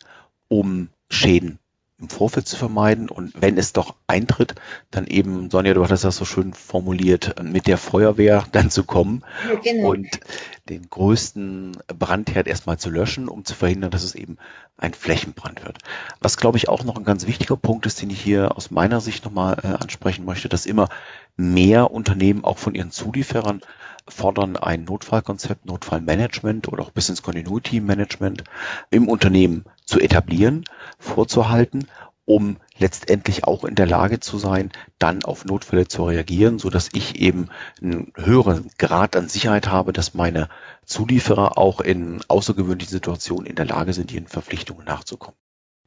um 0.48 0.88
Schäden 1.10 1.58
im 1.98 2.10
Vorfeld 2.10 2.46
zu 2.46 2.56
vermeiden 2.56 3.08
und 3.08 3.40
wenn 3.40 3.56
es 3.56 3.72
doch 3.72 3.94
eintritt, 4.06 4.54
dann 4.90 5.06
eben, 5.06 5.50
Sonja, 5.50 5.72
du 5.72 5.82
hattest 5.82 6.04
das 6.04 6.16
so 6.16 6.26
schön 6.26 6.52
formuliert, 6.52 7.42
mit 7.42 7.66
der 7.66 7.78
Feuerwehr 7.78 8.44
dann 8.52 8.70
zu 8.70 8.84
kommen 8.84 9.24
ja, 9.48 9.72
genau. 9.72 9.90
und 9.90 10.20
den 10.68 10.90
größten 10.90 11.78
Brandherd 11.86 12.48
erstmal 12.48 12.78
zu 12.78 12.90
löschen, 12.90 13.28
um 13.28 13.44
zu 13.44 13.54
verhindern, 13.54 13.90
dass 13.90 14.02
es 14.02 14.14
eben 14.14 14.36
ein 14.76 14.92
Flächenbrand 14.92 15.64
wird. 15.64 15.78
Was, 16.20 16.36
glaube 16.36 16.58
ich, 16.58 16.68
auch 16.68 16.84
noch 16.84 16.96
ein 16.96 17.04
ganz 17.04 17.26
wichtiger 17.26 17.56
Punkt 17.56 17.86
ist, 17.86 18.02
den 18.02 18.10
ich 18.10 18.20
hier 18.20 18.56
aus 18.56 18.70
meiner 18.70 19.00
Sicht 19.00 19.24
nochmal 19.24 19.56
äh, 19.62 19.68
ansprechen 19.68 20.26
möchte, 20.26 20.50
dass 20.50 20.66
immer 20.66 20.88
mehr 21.36 21.90
Unternehmen 21.90 22.44
auch 22.44 22.58
von 22.58 22.74
ihren 22.74 22.90
Zulieferern 22.90 23.62
fordern 24.08 24.56
ein 24.56 24.84
Notfallkonzept, 24.84 25.66
Notfallmanagement 25.66 26.68
oder 26.68 26.82
auch 26.82 26.90
Business 26.90 27.22
Continuity 27.22 27.80
Management 27.80 28.44
im 28.90 29.08
Unternehmen 29.08 29.64
zu 29.86 30.00
etablieren, 30.00 30.64
vorzuhalten, 30.98 31.88
um 32.26 32.58
letztendlich 32.76 33.44
auch 33.44 33.64
in 33.64 33.76
der 33.76 33.86
Lage 33.86 34.20
zu 34.20 34.36
sein, 34.36 34.72
dann 34.98 35.24
auf 35.24 35.44
Notfälle 35.44 35.88
zu 35.88 36.04
reagieren, 36.04 36.58
so 36.58 36.70
dass 36.70 36.90
ich 36.92 37.20
eben 37.20 37.48
einen 37.80 38.12
höheren 38.16 38.68
Grad 38.78 39.16
an 39.16 39.28
Sicherheit 39.28 39.68
habe, 39.68 39.92
dass 39.92 40.14
meine 40.14 40.48
Zulieferer 40.84 41.56
auch 41.56 41.80
in 41.80 42.20
außergewöhnlichen 42.28 42.90
Situationen 42.92 43.46
in 43.46 43.54
der 43.54 43.64
Lage 43.64 43.92
sind, 43.92 44.12
ihren 44.12 44.26
Verpflichtungen 44.26 44.84
nachzukommen. 44.84 45.38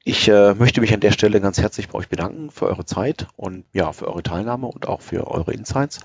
Ich 0.03 0.27
äh, 0.27 0.53
möchte 0.53 0.81
mich 0.81 0.93
an 0.93 1.01
der 1.01 1.11
Stelle 1.11 1.41
ganz 1.41 1.59
herzlich 1.59 1.89
bei 1.89 1.99
euch 1.99 2.09
bedanken 2.09 2.49
für 2.51 2.67
eure 2.67 2.85
Zeit 2.85 3.27
und 3.35 3.65
ja, 3.73 3.91
für 3.91 4.07
eure 4.07 4.23
Teilnahme 4.23 4.67
und 4.67 4.87
auch 4.87 5.01
für 5.01 5.27
eure 5.27 5.53
Insights 5.53 5.99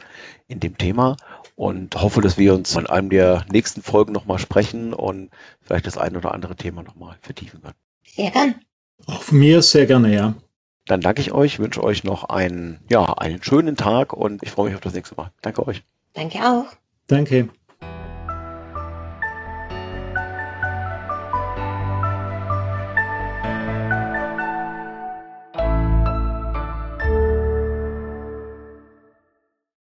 in 0.49 0.61
dem 0.61 0.77
Thema 0.77 1.17
und 1.55 1.95
hoffe, 2.01 2.21
dass 2.21 2.37
wir 2.37 2.55
uns 2.55 2.75
in 2.77 2.87
einem 2.87 3.11
der 3.11 3.47
nächsten 3.51 3.83
Folgen 3.83 4.13
nochmal 4.13 4.39
sprechen 4.39 4.93
und 4.93 5.31
vielleicht 5.63 5.87
das 5.87 5.97
ein 5.97 6.17
oder 6.17 6.35
andere 6.35 6.57
Thema 6.57 6.83
nochmal 6.83 7.17
vertiefen 7.23 7.63
können. 7.63 7.75
Sehr 8.05 8.31
gern. 8.31 8.57
Auch 9.07 9.23
von 9.23 9.39
mir 9.39 9.63
sehr 9.63 9.87
gerne, 9.87 10.13
ja. 10.13 10.35
Dann 10.87 11.01
danke 11.01 11.23
ich 11.23 11.33
euch, 11.33 11.59
wünsche 11.59 11.83
euch 11.83 12.05
noch 12.05 12.25
einen, 12.25 12.81
ja, 12.91 13.05
einen 13.15 13.43
schönen 13.43 13.77
Tag 13.77 14.13
und 14.13 14.43
ich 14.43 14.51
freue 14.51 14.67
mich 14.67 14.75
auf 14.75 14.83
das 14.83 14.95
nächste 14.95 15.15
Mal. 15.15 15.31
Danke 15.41 15.67
euch. 15.67 15.83
Danke 16.13 16.39
auch. 16.41 16.67
Danke. 17.07 17.49